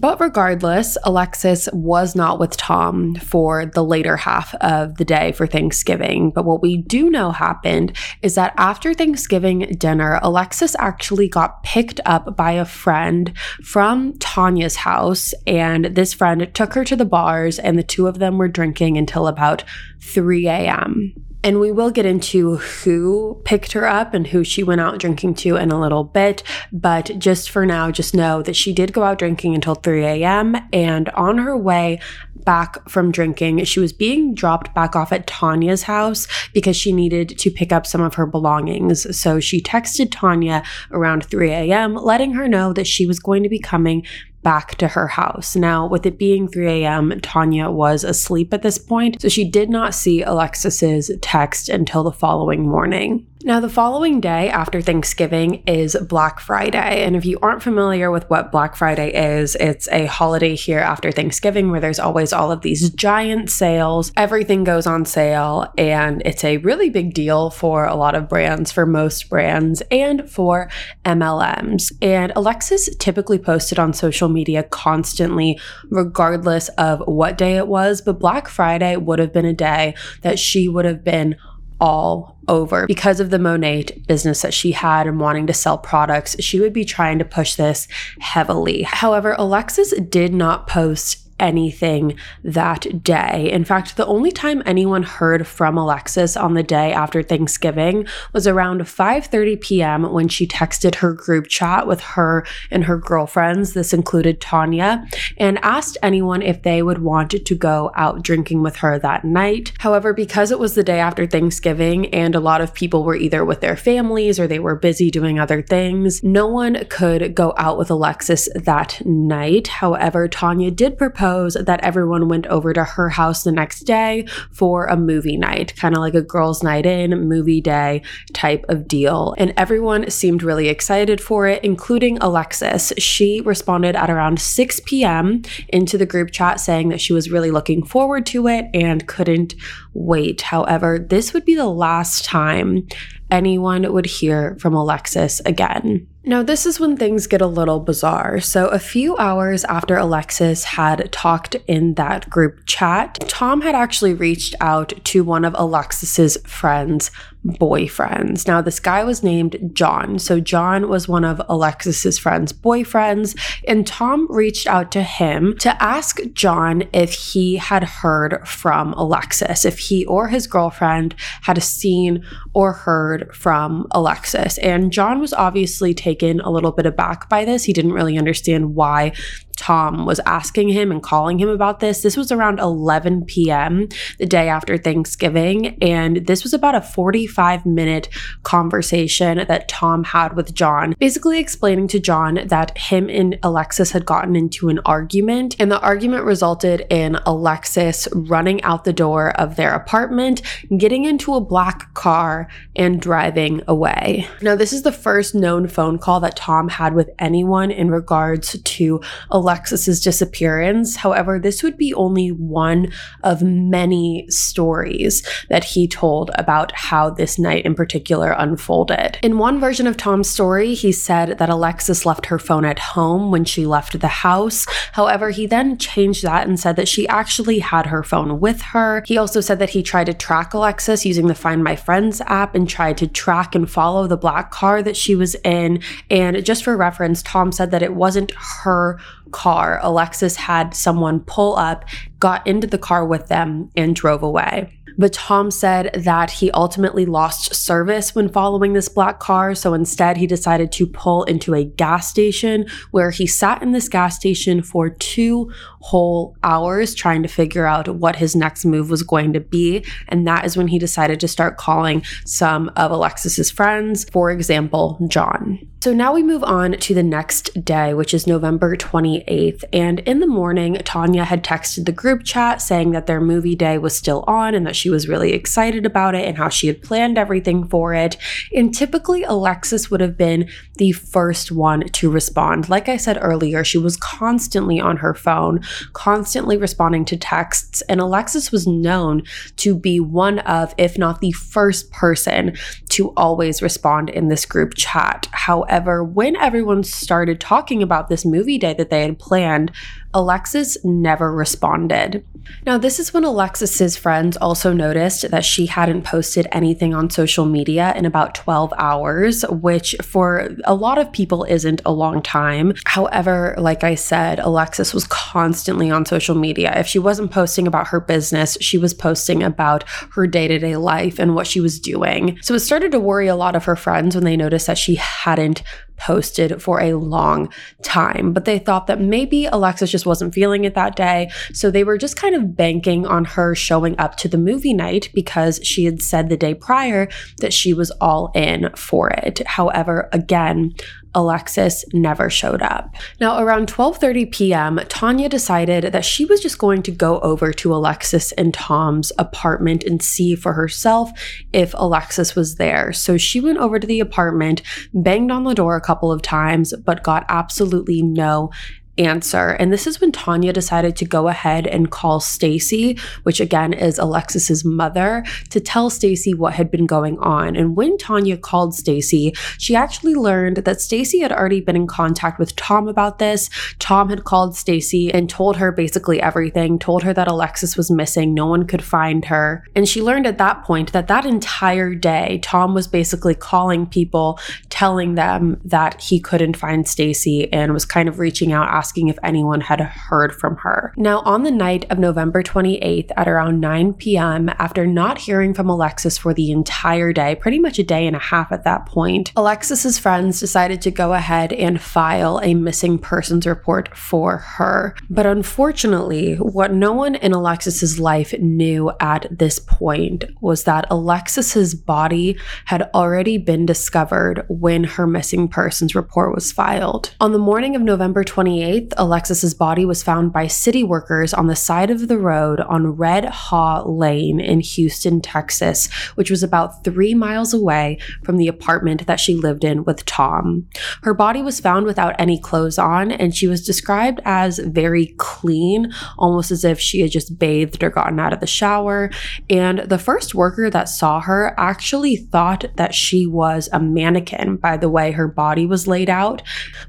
But 0.00 0.20
regardless, 0.20 0.96
Alexis 1.04 1.68
was 1.72 2.14
not 2.14 2.38
with 2.38 2.56
Tom 2.56 3.16
for 3.16 3.66
the 3.66 3.84
later 3.84 4.16
half 4.16 4.54
of 4.56 4.96
the 4.96 5.04
day 5.04 5.32
for 5.32 5.46
Thanksgiving. 5.46 6.30
But 6.30 6.44
what 6.44 6.62
we 6.62 6.76
do 6.76 7.10
know 7.10 7.32
happened 7.32 7.96
is 8.22 8.36
that 8.36 8.54
after 8.56 8.94
Thanksgiving 8.94 9.74
dinner, 9.76 10.20
Alexis 10.22 10.76
actually 10.78 11.28
got 11.28 11.62
picked 11.64 12.00
up 12.06 12.36
by 12.36 12.52
a 12.52 12.64
friend 12.64 13.32
from 13.62 14.16
Tanya's 14.18 14.76
house. 14.76 15.34
And 15.46 15.86
this 15.86 16.14
friend 16.14 16.48
took 16.54 16.74
her 16.74 16.84
to 16.84 16.96
the 16.96 17.04
bars, 17.04 17.58
and 17.58 17.76
the 17.76 17.82
two 17.82 18.06
of 18.06 18.20
them 18.20 18.38
were 18.38 18.48
drinking 18.48 18.96
until 18.96 19.26
about 19.26 19.64
3 20.00 20.46
a.m. 20.46 21.14
And 21.44 21.60
we 21.60 21.70
will 21.70 21.90
get 21.90 22.06
into 22.06 22.56
who 22.56 23.38
picked 23.44 23.72
her 23.72 23.86
up 23.86 24.14
and 24.14 24.26
who 24.26 24.44
she 24.44 24.62
went 24.62 24.80
out 24.80 24.98
drinking 24.98 25.34
to 25.34 25.56
in 25.56 25.70
a 25.70 25.78
little 25.78 26.02
bit. 26.02 26.42
But 26.72 27.10
just 27.18 27.50
for 27.50 27.66
now, 27.66 27.90
just 27.90 28.14
know 28.14 28.40
that 28.42 28.56
she 28.56 28.72
did 28.72 28.94
go 28.94 29.02
out 29.02 29.18
drinking 29.18 29.54
until 29.54 29.74
3 29.74 30.04
a.m. 30.04 30.56
And 30.72 31.10
on 31.10 31.36
her 31.36 31.54
way 31.54 32.00
back 32.44 32.88
from 32.88 33.12
drinking, 33.12 33.62
she 33.64 33.78
was 33.78 33.92
being 33.92 34.34
dropped 34.34 34.74
back 34.74 34.96
off 34.96 35.12
at 35.12 35.26
Tanya's 35.26 35.82
house 35.82 36.26
because 36.54 36.76
she 36.76 36.92
needed 36.92 37.38
to 37.38 37.50
pick 37.50 37.72
up 37.72 37.86
some 37.86 38.00
of 38.00 38.14
her 38.14 38.26
belongings. 38.26 39.18
So 39.18 39.38
she 39.38 39.60
texted 39.60 40.08
Tanya 40.10 40.62
around 40.92 41.26
3 41.26 41.50
a.m., 41.50 41.94
letting 41.94 42.32
her 42.32 42.48
know 42.48 42.72
that 42.72 42.86
she 42.86 43.06
was 43.06 43.18
going 43.18 43.42
to 43.42 43.50
be 43.50 43.58
coming 43.58 44.06
back 44.44 44.76
to 44.76 44.88
her 44.88 45.08
house. 45.08 45.56
Now, 45.56 45.88
with 45.88 46.06
it 46.06 46.18
being 46.18 46.46
3 46.46 46.84
a.m., 46.84 47.18
Tanya 47.20 47.68
was 47.70 48.04
asleep 48.04 48.54
at 48.54 48.62
this 48.62 48.78
point, 48.78 49.20
so 49.20 49.28
she 49.28 49.44
did 49.44 49.70
not 49.70 49.94
see 49.94 50.22
Alexis's 50.22 51.10
text 51.20 51.68
until 51.68 52.04
the 52.04 52.12
following 52.12 52.68
morning. 52.68 53.26
Now, 53.46 53.60
the 53.60 53.68
following 53.68 54.22
day 54.22 54.48
after 54.48 54.80
Thanksgiving 54.80 55.64
is 55.66 55.94
Black 56.08 56.40
Friday. 56.40 57.04
And 57.04 57.14
if 57.14 57.26
you 57.26 57.38
aren't 57.42 57.62
familiar 57.62 58.10
with 58.10 58.24
what 58.30 58.50
Black 58.50 58.74
Friday 58.74 59.12
is, 59.12 59.54
it's 59.56 59.86
a 59.88 60.06
holiday 60.06 60.54
here 60.54 60.78
after 60.78 61.12
Thanksgiving 61.12 61.70
where 61.70 61.78
there's 61.78 61.98
always 61.98 62.32
all 62.32 62.50
of 62.50 62.62
these 62.62 62.88
giant 62.88 63.50
sales. 63.50 64.12
Everything 64.16 64.64
goes 64.64 64.86
on 64.86 65.04
sale, 65.04 65.70
and 65.76 66.22
it's 66.24 66.42
a 66.42 66.56
really 66.56 66.88
big 66.88 67.12
deal 67.12 67.50
for 67.50 67.84
a 67.84 67.94
lot 67.94 68.14
of 68.14 68.30
brands, 68.30 68.72
for 68.72 68.86
most 68.86 69.28
brands, 69.28 69.82
and 69.90 70.26
for 70.30 70.70
MLMs. 71.04 71.92
And 72.00 72.32
Alexis 72.34 72.96
typically 72.96 73.38
posted 73.38 73.78
on 73.78 73.92
social 73.92 74.30
media 74.30 74.62
constantly, 74.62 75.60
regardless 75.90 76.70
of 76.78 77.00
what 77.00 77.36
day 77.36 77.58
it 77.58 77.68
was. 77.68 78.00
But 78.00 78.18
Black 78.18 78.48
Friday 78.48 78.96
would 78.96 79.18
have 79.18 79.34
been 79.34 79.44
a 79.44 79.52
day 79.52 79.94
that 80.22 80.38
she 80.38 80.66
would 80.66 80.86
have 80.86 81.04
been 81.04 81.36
all 81.80 82.36
over 82.48 82.86
because 82.86 83.20
of 83.20 83.30
the 83.30 83.38
Monat 83.38 84.06
business 84.06 84.42
that 84.42 84.54
she 84.54 84.72
had 84.72 85.06
and 85.06 85.18
wanting 85.18 85.46
to 85.46 85.52
sell 85.52 85.78
products. 85.78 86.36
She 86.40 86.60
would 86.60 86.72
be 86.72 86.84
trying 86.84 87.18
to 87.18 87.24
push 87.24 87.54
this 87.54 87.88
heavily. 88.18 88.82
However, 88.82 89.34
Alexis 89.38 89.92
did 90.00 90.34
not 90.34 90.66
post 90.66 91.23
anything 91.38 92.16
that 92.42 93.02
day. 93.02 93.50
In 93.50 93.64
fact, 93.64 93.96
the 93.96 94.06
only 94.06 94.30
time 94.30 94.62
anyone 94.64 95.02
heard 95.02 95.46
from 95.46 95.76
Alexis 95.76 96.36
on 96.36 96.54
the 96.54 96.62
day 96.62 96.92
after 96.92 97.22
Thanksgiving 97.22 98.06
was 98.32 98.46
around 98.46 98.82
5:30 98.82 99.60
p.m. 99.60 100.12
when 100.12 100.28
she 100.28 100.46
texted 100.46 100.96
her 100.96 101.12
group 101.12 101.46
chat 101.48 101.86
with 101.86 102.00
her 102.00 102.46
and 102.70 102.84
her 102.84 102.98
girlfriends. 102.98 103.72
This 103.72 103.92
included 103.92 104.40
Tanya 104.40 105.06
and 105.36 105.58
asked 105.62 105.98
anyone 106.02 106.42
if 106.42 106.62
they 106.62 106.82
would 106.82 106.98
want 106.98 107.30
to 107.44 107.54
go 107.54 107.90
out 107.94 108.22
drinking 108.22 108.62
with 108.62 108.76
her 108.76 108.98
that 108.98 109.24
night. 109.24 109.72
However, 109.78 110.12
because 110.12 110.50
it 110.50 110.58
was 110.58 110.74
the 110.74 110.84
day 110.84 111.00
after 111.00 111.26
Thanksgiving 111.26 112.06
and 112.14 112.34
a 112.34 112.40
lot 112.40 112.60
of 112.60 112.74
people 112.74 113.02
were 113.02 113.16
either 113.16 113.44
with 113.44 113.60
their 113.60 113.76
families 113.76 114.38
or 114.38 114.46
they 114.46 114.58
were 114.58 114.76
busy 114.76 115.10
doing 115.10 115.38
other 115.38 115.62
things, 115.62 116.22
no 116.22 116.46
one 116.46 116.84
could 116.86 117.34
go 117.34 117.54
out 117.56 117.78
with 117.78 117.90
Alexis 117.90 118.48
that 118.54 119.04
night. 119.04 119.68
However, 119.68 120.28
Tanya 120.28 120.70
did 120.70 120.96
propose 120.96 121.23
that 121.24 121.80
everyone 121.82 122.28
went 122.28 122.46
over 122.48 122.72
to 122.72 122.84
her 122.84 123.08
house 123.08 123.42
the 123.44 123.52
next 123.52 123.80
day 123.80 124.26
for 124.50 124.86
a 124.86 124.96
movie 124.96 125.36
night, 125.36 125.74
kind 125.76 125.94
of 125.94 126.00
like 126.00 126.14
a 126.14 126.22
girls' 126.22 126.62
night 126.62 126.86
in, 126.86 127.28
movie 127.28 127.60
day 127.60 128.02
type 128.32 128.64
of 128.68 128.86
deal. 128.86 129.34
And 129.38 129.54
everyone 129.56 130.10
seemed 130.10 130.42
really 130.42 130.68
excited 130.68 131.20
for 131.20 131.46
it, 131.48 131.64
including 131.64 132.18
Alexis. 132.18 132.92
She 132.98 133.40
responded 133.40 133.96
at 133.96 134.10
around 134.10 134.40
6 134.40 134.80
p.m. 134.84 135.42
into 135.68 135.96
the 135.96 136.06
group 136.06 136.30
chat 136.30 136.60
saying 136.60 136.90
that 136.90 137.00
she 137.00 137.12
was 137.12 137.30
really 137.30 137.50
looking 137.50 137.84
forward 137.84 138.26
to 138.26 138.46
it 138.48 138.66
and 138.74 139.06
couldn't 139.06 139.54
wait. 139.94 140.42
However, 140.42 140.98
this 140.98 141.32
would 141.32 141.44
be 141.44 141.54
the 141.54 141.68
last 141.68 142.24
time 142.24 142.86
anyone 143.30 143.92
would 143.92 144.06
hear 144.06 144.56
from 144.60 144.74
Alexis 144.74 145.40
again. 145.40 146.06
Now, 146.26 146.42
this 146.42 146.64
is 146.64 146.80
when 146.80 146.96
things 146.96 147.26
get 147.26 147.42
a 147.42 147.46
little 147.46 147.80
bizarre. 147.80 148.40
So, 148.40 148.68
a 148.68 148.78
few 148.78 149.14
hours 149.18 149.62
after 149.64 149.96
Alexis 149.96 150.64
had 150.64 151.12
talked 151.12 151.54
in 151.66 151.94
that 151.94 152.30
group 152.30 152.60
chat, 152.64 153.18
Tom 153.28 153.60
had 153.60 153.74
actually 153.74 154.14
reached 154.14 154.54
out 154.60 154.94
to 155.04 155.22
one 155.22 155.44
of 155.44 155.54
Alexis's 155.58 156.38
friends 156.46 157.10
boyfriends. 157.46 158.46
Now, 158.46 158.60
this 158.60 158.80
guy 158.80 159.04
was 159.04 159.22
named 159.22 159.72
John. 159.72 160.18
So, 160.18 160.40
John 160.40 160.88
was 160.88 161.08
one 161.08 161.24
of 161.24 161.42
Alexis's 161.48 162.18
friend's 162.18 162.52
boyfriends, 162.52 163.38
and 163.68 163.86
Tom 163.86 164.26
reached 164.30 164.66
out 164.66 164.90
to 164.92 165.02
him 165.02 165.56
to 165.58 165.82
ask 165.82 166.20
John 166.32 166.84
if 166.92 167.12
he 167.12 167.56
had 167.56 167.84
heard 167.84 168.46
from 168.46 168.92
Alexis, 168.94 169.64
if 169.64 169.78
he 169.78 170.04
or 170.06 170.28
his 170.28 170.46
girlfriend 170.46 171.14
had 171.42 171.62
seen 171.62 172.24
or 172.54 172.72
heard 172.72 173.34
from 173.34 173.86
Alexis. 173.90 174.58
And 174.58 174.92
John 174.92 175.20
was 175.20 175.32
obviously 175.32 175.94
taken 175.94 176.40
a 176.40 176.50
little 176.50 176.72
bit 176.72 176.86
aback 176.86 177.28
by 177.28 177.44
this. 177.44 177.64
He 177.64 177.72
didn't 177.72 177.92
really 177.92 178.18
understand 178.18 178.74
why 178.74 179.12
Tom 179.56 180.04
was 180.04 180.20
asking 180.26 180.68
him 180.70 180.90
and 180.90 181.02
calling 181.02 181.38
him 181.38 181.48
about 181.48 181.80
this. 181.80 182.02
This 182.02 182.16
was 182.16 182.32
around 182.32 182.58
11 182.58 183.24
p.m. 183.24 183.88
the 184.18 184.26
day 184.26 184.48
after 184.48 184.76
Thanksgiving. 184.76 185.78
And 185.82 186.26
this 186.26 186.42
was 186.42 186.54
about 186.54 186.74
a 186.74 186.80
45 186.80 187.66
minute 187.66 188.08
conversation 188.42 189.44
that 189.46 189.68
Tom 189.68 190.04
had 190.04 190.36
with 190.36 190.54
John, 190.54 190.94
basically 190.98 191.38
explaining 191.38 191.88
to 191.88 192.00
John 192.00 192.40
that 192.46 192.76
him 192.76 193.08
and 193.08 193.38
Alexis 193.42 193.92
had 193.92 194.06
gotten 194.06 194.36
into 194.36 194.68
an 194.68 194.80
argument. 194.84 195.56
And 195.58 195.70
the 195.70 195.80
argument 195.80 196.24
resulted 196.24 196.86
in 196.90 197.16
Alexis 197.26 198.08
running 198.12 198.62
out 198.62 198.84
the 198.84 198.92
door 198.92 199.30
of 199.40 199.56
their 199.56 199.74
apartment, 199.74 200.42
getting 200.76 201.04
into 201.04 201.34
a 201.34 201.40
black 201.40 201.92
car, 201.94 202.48
and 202.76 203.00
driving 203.00 203.62
away. 203.66 204.26
Now, 204.42 204.56
this 204.56 204.72
is 204.72 204.82
the 204.82 204.92
first 204.92 205.34
known 205.34 205.68
phone 205.68 205.98
call 205.98 206.20
that 206.20 206.36
Tom 206.36 206.68
had 206.68 206.94
with 206.94 207.10
anyone 207.18 207.70
in 207.70 207.90
regards 207.90 208.58
to 208.62 209.00
Alexis's 209.44 210.00
disappearance. 210.00 210.96
However, 210.96 211.38
this 211.38 211.62
would 211.62 211.76
be 211.76 211.92
only 211.92 212.28
one 212.30 212.90
of 213.22 213.42
many 213.42 214.24
stories 214.30 215.22
that 215.50 215.64
he 215.64 215.86
told 215.86 216.30
about 216.36 216.72
how 216.72 217.10
this 217.10 217.38
night 217.38 217.66
in 217.66 217.74
particular 217.74 218.30
unfolded. 218.30 219.18
In 219.22 219.36
one 219.36 219.60
version 219.60 219.86
of 219.86 219.98
Tom's 219.98 220.30
story, 220.30 220.72
he 220.72 220.92
said 220.92 221.36
that 221.36 221.50
Alexis 221.50 222.06
left 222.06 222.26
her 222.26 222.38
phone 222.38 222.64
at 222.64 222.78
home 222.78 223.30
when 223.30 223.44
she 223.44 223.66
left 223.66 224.00
the 224.00 224.08
house. 224.08 224.64
However, 224.92 225.28
he 225.28 225.46
then 225.46 225.76
changed 225.76 226.22
that 226.22 226.48
and 226.48 226.58
said 226.58 226.76
that 226.76 226.88
she 226.88 227.06
actually 227.08 227.58
had 227.58 227.84
her 227.86 228.02
phone 228.02 228.40
with 228.40 228.62
her. 228.62 229.02
He 229.04 229.18
also 229.18 229.42
said 229.42 229.58
that 229.58 229.70
he 229.70 229.82
tried 229.82 230.06
to 230.06 230.14
track 230.14 230.54
Alexis 230.54 231.04
using 231.04 231.26
the 231.26 231.34
Find 231.34 231.62
My 231.62 231.76
Friends 231.76 232.22
app 232.22 232.54
and 232.54 232.66
tried 232.66 232.96
to 232.96 233.06
track 233.06 233.54
and 233.54 233.70
follow 233.70 234.06
the 234.06 234.16
black 234.16 234.50
car 234.50 234.82
that 234.82 234.96
she 234.96 235.14
was 235.14 235.34
in. 235.44 235.82
And 236.08 236.42
just 236.42 236.64
for 236.64 236.78
reference, 236.78 237.22
Tom 237.22 237.52
said 237.52 237.70
that 237.72 237.82
it 237.82 237.94
wasn't 237.94 238.32
her 238.62 238.98
car, 239.34 239.80
Alexis 239.82 240.36
had 240.36 240.74
someone 240.74 241.18
pull 241.18 241.56
up, 241.56 241.84
got 242.20 242.46
into 242.46 242.68
the 242.68 242.78
car 242.78 243.04
with 243.04 243.26
them, 243.26 243.68
and 243.76 243.96
drove 243.96 244.22
away. 244.22 244.72
But 244.96 245.12
Tom 245.12 245.50
said 245.50 245.90
that 245.94 246.30
he 246.30 246.52
ultimately 246.52 247.04
lost 247.04 247.52
service 247.52 248.14
when 248.14 248.28
following 248.28 248.74
this 248.74 248.88
black 248.88 249.18
car. 249.18 249.56
So 249.56 249.74
instead, 249.74 250.16
he 250.16 250.26
decided 250.28 250.70
to 250.72 250.86
pull 250.86 251.24
into 251.24 251.52
a 251.52 251.64
gas 251.64 252.08
station 252.08 252.66
where 252.92 253.10
he 253.10 253.26
sat 253.26 253.60
in 253.60 253.72
this 253.72 253.88
gas 253.88 254.16
station 254.16 254.62
for 254.62 254.88
two 254.88 255.52
whole 255.84 256.34
hours 256.42 256.94
trying 256.94 257.22
to 257.22 257.28
figure 257.28 257.66
out 257.66 257.86
what 257.88 258.16
his 258.16 258.34
next 258.34 258.64
move 258.64 258.88
was 258.88 259.02
going 259.02 259.34
to 259.34 259.40
be. 259.40 259.84
And 260.08 260.26
that 260.26 260.46
is 260.46 260.56
when 260.56 260.68
he 260.68 260.78
decided 260.78 261.20
to 261.20 261.28
start 261.28 261.58
calling 261.58 262.02
some 262.24 262.70
of 262.74 262.90
Alexis's 262.90 263.50
friends, 263.50 264.08
for 264.08 264.30
example, 264.30 264.98
John. 265.08 265.58
So 265.84 265.92
now 265.92 266.14
we 266.14 266.22
move 266.22 266.42
on 266.42 266.72
to 266.72 266.94
the 266.94 267.02
next 267.02 267.62
day, 267.62 267.92
which 267.92 268.14
is 268.14 268.26
November 268.26 268.74
28th. 268.74 269.64
And 269.70 270.00
in 270.00 270.20
the 270.20 270.26
morning, 270.26 270.76
Tanya 270.76 271.24
had 271.24 271.44
texted 271.44 271.84
the 271.84 271.92
group 271.92 272.24
chat 272.24 272.62
saying 272.62 272.92
that 272.92 273.06
their 273.06 273.20
movie 273.20 273.54
day 273.54 273.76
was 273.76 273.94
still 273.94 274.24
on 274.26 274.54
and 274.54 274.66
that 274.66 274.76
she 274.76 274.88
was 274.88 275.06
really 275.08 275.34
excited 275.34 275.84
about 275.84 276.14
it 276.14 276.26
and 276.26 276.38
how 276.38 276.48
she 276.48 276.68
had 276.68 276.80
planned 276.80 277.18
everything 277.18 277.68
for 277.68 277.92
it. 277.92 278.16
And 278.56 278.74
typically, 278.74 279.24
Alexis 279.24 279.90
would 279.90 280.00
have 280.00 280.16
been 280.16 280.48
the 280.78 280.92
first 280.92 281.52
one 281.52 281.80
to 281.88 282.10
respond. 282.10 282.70
Like 282.70 282.88
I 282.88 282.96
said 282.96 283.18
earlier, 283.20 283.62
she 283.62 283.76
was 283.76 283.98
constantly 283.98 284.80
on 284.80 284.96
her 284.96 285.12
phone, 285.12 285.60
constantly 285.92 286.56
responding 286.56 287.04
to 287.06 287.16
texts. 287.16 287.82
And 287.88 288.00
Alexis 288.00 288.50
was 288.50 288.66
known 288.66 289.22
to 289.56 289.74
be 289.74 290.00
one 290.00 290.40
of, 290.40 290.74
if 290.78 290.98
not 290.98 291.20
the 291.20 291.32
first 291.32 291.90
person 291.90 292.56
to 292.90 293.12
always 293.16 293.62
respond 293.62 294.10
in 294.10 294.28
this 294.28 294.46
group 294.46 294.74
chat. 294.74 295.26
However, 295.32 296.02
when 296.02 296.36
everyone 296.36 296.84
started 296.84 297.40
talking 297.40 297.82
about 297.82 298.08
this 298.08 298.24
movie 298.24 298.58
day 298.58 298.74
that 298.74 298.90
they 298.90 299.02
had 299.02 299.18
planned, 299.18 299.72
Alexis 300.14 300.78
never 300.84 301.32
responded. 301.32 302.24
Now, 302.64 302.78
this 302.78 303.00
is 303.00 303.12
when 303.12 303.24
Alexis's 303.24 303.96
friends 303.96 304.36
also 304.36 304.72
noticed 304.72 305.30
that 305.30 305.44
she 305.44 305.66
hadn't 305.66 306.02
posted 306.02 306.46
anything 306.52 306.94
on 306.94 307.10
social 307.10 307.46
media 307.46 307.92
in 307.96 308.04
about 308.04 308.34
12 308.34 308.72
hours, 308.78 309.44
which 309.48 309.96
for 310.02 310.50
a 310.64 310.74
lot 310.74 310.98
of 310.98 311.12
people 311.12 311.44
isn't 311.44 311.80
a 311.84 311.92
long 311.92 312.22
time. 312.22 312.74
However, 312.86 313.54
like 313.58 313.82
I 313.82 313.96
said, 313.96 314.38
Alexis 314.38 314.94
was 314.94 315.06
constantly 315.08 315.63
on 315.68 316.06
social 316.06 316.34
media. 316.34 316.72
If 316.76 316.86
she 316.86 316.98
wasn't 316.98 317.30
posting 317.30 317.66
about 317.66 317.88
her 317.88 318.00
business, 318.00 318.56
she 318.60 318.78
was 318.78 318.94
posting 318.94 319.42
about 319.42 319.84
her 320.12 320.26
day 320.26 320.48
to 320.48 320.58
day 320.58 320.76
life 320.76 321.18
and 321.18 321.34
what 321.34 321.46
she 321.46 321.60
was 321.60 321.80
doing. 321.80 322.38
So 322.42 322.54
it 322.54 322.60
started 322.60 322.92
to 322.92 323.00
worry 323.00 323.28
a 323.28 323.36
lot 323.36 323.56
of 323.56 323.64
her 323.64 323.76
friends 323.76 324.14
when 324.14 324.24
they 324.24 324.36
noticed 324.36 324.66
that 324.66 324.78
she 324.78 324.96
hadn't 324.96 325.62
posted 325.96 326.62
for 326.62 326.80
a 326.80 326.94
long 326.94 327.48
time. 327.82 328.32
But 328.32 328.44
they 328.44 328.58
thought 328.58 328.86
that 328.88 329.00
maybe 329.00 329.46
Alexis 329.46 329.90
just 329.90 330.06
wasn't 330.06 330.34
feeling 330.34 330.64
it 330.64 330.74
that 330.74 330.96
day. 330.96 331.30
So 331.52 331.70
they 331.70 331.84
were 331.84 331.98
just 331.98 332.16
kind 332.16 332.34
of 332.34 332.56
banking 332.56 333.06
on 333.06 333.24
her 333.24 333.54
showing 333.54 333.98
up 333.98 334.16
to 334.16 334.28
the 334.28 334.38
movie 334.38 334.74
night 334.74 335.10
because 335.14 335.60
she 335.62 335.84
had 335.84 336.02
said 336.02 336.28
the 336.28 336.36
day 336.36 336.54
prior 336.54 337.08
that 337.38 337.52
she 337.52 337.72
was 337.72 337.90
all 338.00 338.30
in 338.34 338.70
for 338.76 339.10
it. 339.10 339.46
However, 339.46 340.08
again, 340.12 340.74
Alexis 341.14 341.84
never 341.92 342.28
showed 342.28 342.62
up. 342.62 342.94
Now, 343.20 343.42
around 343.42 343.68
12:30 343.68 344.32
p.m., 344.32 344.80
Tanya 344.88 345.28
decided 345.28 345.92
that 345.92 346.04
she 346.04 346.24
was 346.24 346.40
just 346.40 346.58
going 346.58 346.82
to 346.82 346.90
go 346.90 347.20
over 347.20 347.52
to 347.52 347.74
Alexis 347.74 348.32
and 348.32 348.52
Tom's 348.52 349.12
apartment 349.18 349.84
and 349.84 350.02
see 350.02 350.34
for 350.34 350.52
herself 350.52 351.10
if 351.52 351.74
Alexis 351.76 352.34
was 352.34 352.56
there. 352.56 352.92
So 352.92 353.16
she 353.16 353.40
went 353.40 353.58
over 353.58 353.78
to 353.78 353.86
the 353.86 354.00
apartment, 354.00 354.62
banged 354.92 355.30
on 355.30 355.44
the 355.44 355.54
door 355.54 355.76
a 355.76 355.80
couple 355.80 356.12
of 356.12 356.22
times, 356.22 356.74
but 356.84 357.02
got 357.02 357.24
absolutely 357.28 358.02
no 358.02 358.50
answer. 358.98 359.50
And 359.50 359.72
this 359.72 359.86
is 359.86 360.00
when 360.00 360.12
Tanya 360.12 360.52
decided 360.52 360.96
to 360.96 361.04
go 361.04 361.28
ahead 361.28 361.66
and 361.66 361.90
call 361.90 362.20
Stacy, 362.20 362.98
which 363.24 363.40
again 363.40 363.72
is 363.72 363.98
Alexis's 363.98 364.64
mother, 364.64 365.24
to 365.50 365.60
tell 365.60 365.90
Stacy 365.90 366.34
what 366.34 366.54
had 366.54 366.70
been 366.70 366.86
going 366.86 367.18
on. 367.18 367.56
And 367.56 367.76
when 367.76 367.98
Tanya 367.98 368.36
called 368.36 368.74
Stacy, 368.74 369.34
she 369.58 369.74
actually 369.74 370.14
learned 370.14 370.58
that 370.58 370.80
Stacy 370.80 371.20
had 371.20 371.32
already 371.32 371.60
been 371.60 371.76
in 371.76 371.86
contact 371.86 372.38
with 372.38 372.54
Tom 372.56 372.88
about 372.88 373.18
this. 373.18 373.50
Tom 373.78 374.08
had 374.10 374.24
called 374.24 374.56
Stacy 374.56 375.12
and 375.12 375.28
told 375.28 375.56
her 375.56 375.72
basically 375.72 376.20
everything, 376.20 376.78
told 376.78 377.02
her 377.02 377.12
that 377.12 377.28
Alexis 377.28 377.76
was 377.76 377.90
missing, 377.90 378.34
no 378.34 378.46
one 378.46 378.66
could 378.66 378.82
find 378.82 379.24
her. 379.26 379.64
And 379.74 379.88
she 379.88 380.02
learned 380.02 380.26
at 380.26 380.38
that 380.38 380.64
point 380.64 380.92
that 380.92 381.08
that 381.08 381.26
entire 381.26 381.94
day 381.94 382.38
Tom 382.42 382.74
was 382.74 382.86
basically 382.86 383.34
calling 383.34 383.86
people, 383.86 384.38
telling 384.70 385.14
them 385.14 385.60
that 385.64 386.00
he 386.00 386.20
couldn't 386.20 386.56
find 386.56 386.86
Stacy 386.86 387.52
and 387.52 387.72
was 387.72 387.84
kind 387.84 388.08
of 388.08 388.18
reaching 388.18 388.52
out 388.52 388.68
asking 388.84 389.08
if 389.08 389.18
anyone 389.22 389.62
had 389.62 389.80
heard 389.80 390.30
from 390.34 390.56
her. 390.58 390.92
Now, 390.94 391.20
on 391.20 391.42
the 391.42 391.50
night 391.50 391.86
of 391.90 391.98
November 391.98 392.42
28th 392.42 393.10
at 393.16 393.26
around 393.26 393.58
9 393.58 393.94
p.m., 393.94 394.50
after 394.58 394.86
not 394.86 395.16
hearing 395.16 395.54
from 395.54 395.70
Alexis 395.70 396.18
for 396.18 396.34
the 396.34 396.50
entire 396.50 397.10
day, 397.10 397.34
pretty 397.34 397.58
much 397.58 397.78
a 397.78 397.82
day 397.82 398.06
and 398.06 398.14
a 398.14 398.18
half 398.18 398.52
at 398.52 398.64
that 398.64 398.84
point, 398.84 399.32
Alexis's 399.36 399.98
friends 399.98 400.38
decided 400.38 400.82
to 400.82 400.90
go 400.90 401.14
ahead 401.14 401.50
and 401.54 401.80
file 401.80 402.42
a 402.42 402.52
missing 402.52 402.98
persons 402.98 403.46
report 403.46 403.96
for 403.96 404.36
her. 404.36 404.94
But 405.08 405.24
unfortunately, 405.24 406.34
what 406.34 406.70
no 406.70 406.92
one 406.92 407.14
in 407.14 407.32
Alexis's 407.32 407.98
life 407.98 408.38
knew 408.38 408.92
at 409.00 409.26
this 409.30 409.58
point 409.60 410.24
was 410.42 410.64
that 410.64 410.84
Alexis's 410.90 411.74
body 411.74 412.36
had 412.66 412.82
already 412.92 413.38
been 413.38 413.64
discovered 413.64 414.44
when 414.50 414.84
her 414.84 415.06
missing 415.06 415.48
persons 415.48 415.94
report 415.94 416.34
was 416.34 416.52
filed. 416.52 417.14
On 417.18 417.32
the 417.32 417.38
morning 417.38 417.74
of 417.74 417.80
November 417.80 418.22
28th, 418.24 418.73
Alexis's 418.96 419.54
body 419.54 419.84
was 419.84 420.02
found 420.02 420.32
by 420.32 420.46
city 420.46 420.82
workers 420.82 421.34
on 421.34 421.46
the 421.46 421.56
side 421.56 421.90
of 421.90 422.08
the 422.08 422.18
road 422.18 422.60
on 422.60 422.88
Red 422.96 423.24
Haw 423.24 423.82
Lane 423.88 424.40
in 424.40 424.60
Houston, 424.60 425.20
Texas, 425.20 425.92
which 426.14 426.30
was 426.30 426.42
about 426.42 426.84
three 426.84 427.14
miles 427.14 427.54
away 427.54 427.98
from 428.22 428.36
the 428.36 428.48
apartment 428.48 429.06
that 429.06 429.20
she 429.20 429.34
lived 429.34 429.64
in 429.64 429.84
with 429.84 430.04
Tom. 430.04 430.66
Her 431.02 431.14
body 431.14 431.42
was 431.42 431.60
found 431.60 431.86
without 431.86 432.14
any 432.18 432.38
clothes 432.38 432.78
on, 432.78 433.10
and 433.10 433.34
she 433.34 433.46
was 433.46 433.64
described 433.64 434.20
as 434.24 434.58
very 434.58 435.14
clean, 435.18 435.92
almost 436.18 436.50
as 436.50 436.64
if 436.64 436.80
she 436.80 437.00
had 437.00 437.10
just 437.10 437.38
bathed 437.38 437.82
or 437.82 437.90
gotten 437.90 438.18
out 438.18 438.32
of 438.32 438.40
the 438.40 438.46
shower. 438.46 439.10
And 439.48 439.80
the 439.80 439.98
first 439.98 440.34
worker 440.34 440.70
that 440.70 440.88
saw 440.88 441.20
her 441.20 441.54
actually 441.58 442.16
thought 442.16 442.64
that 442.76 442.94
she 442.94 443.26
was 443.26 443.68
a 443.72 443.80
mannequin 443.80 444.56
by 444.56 444.76
the 444.76 444.88
way 444.88 445.12
her 445.12 445.28
body 445.28 445.66
was 445.66 445.86
laid 445.86 446.10
out. 446.10 446.42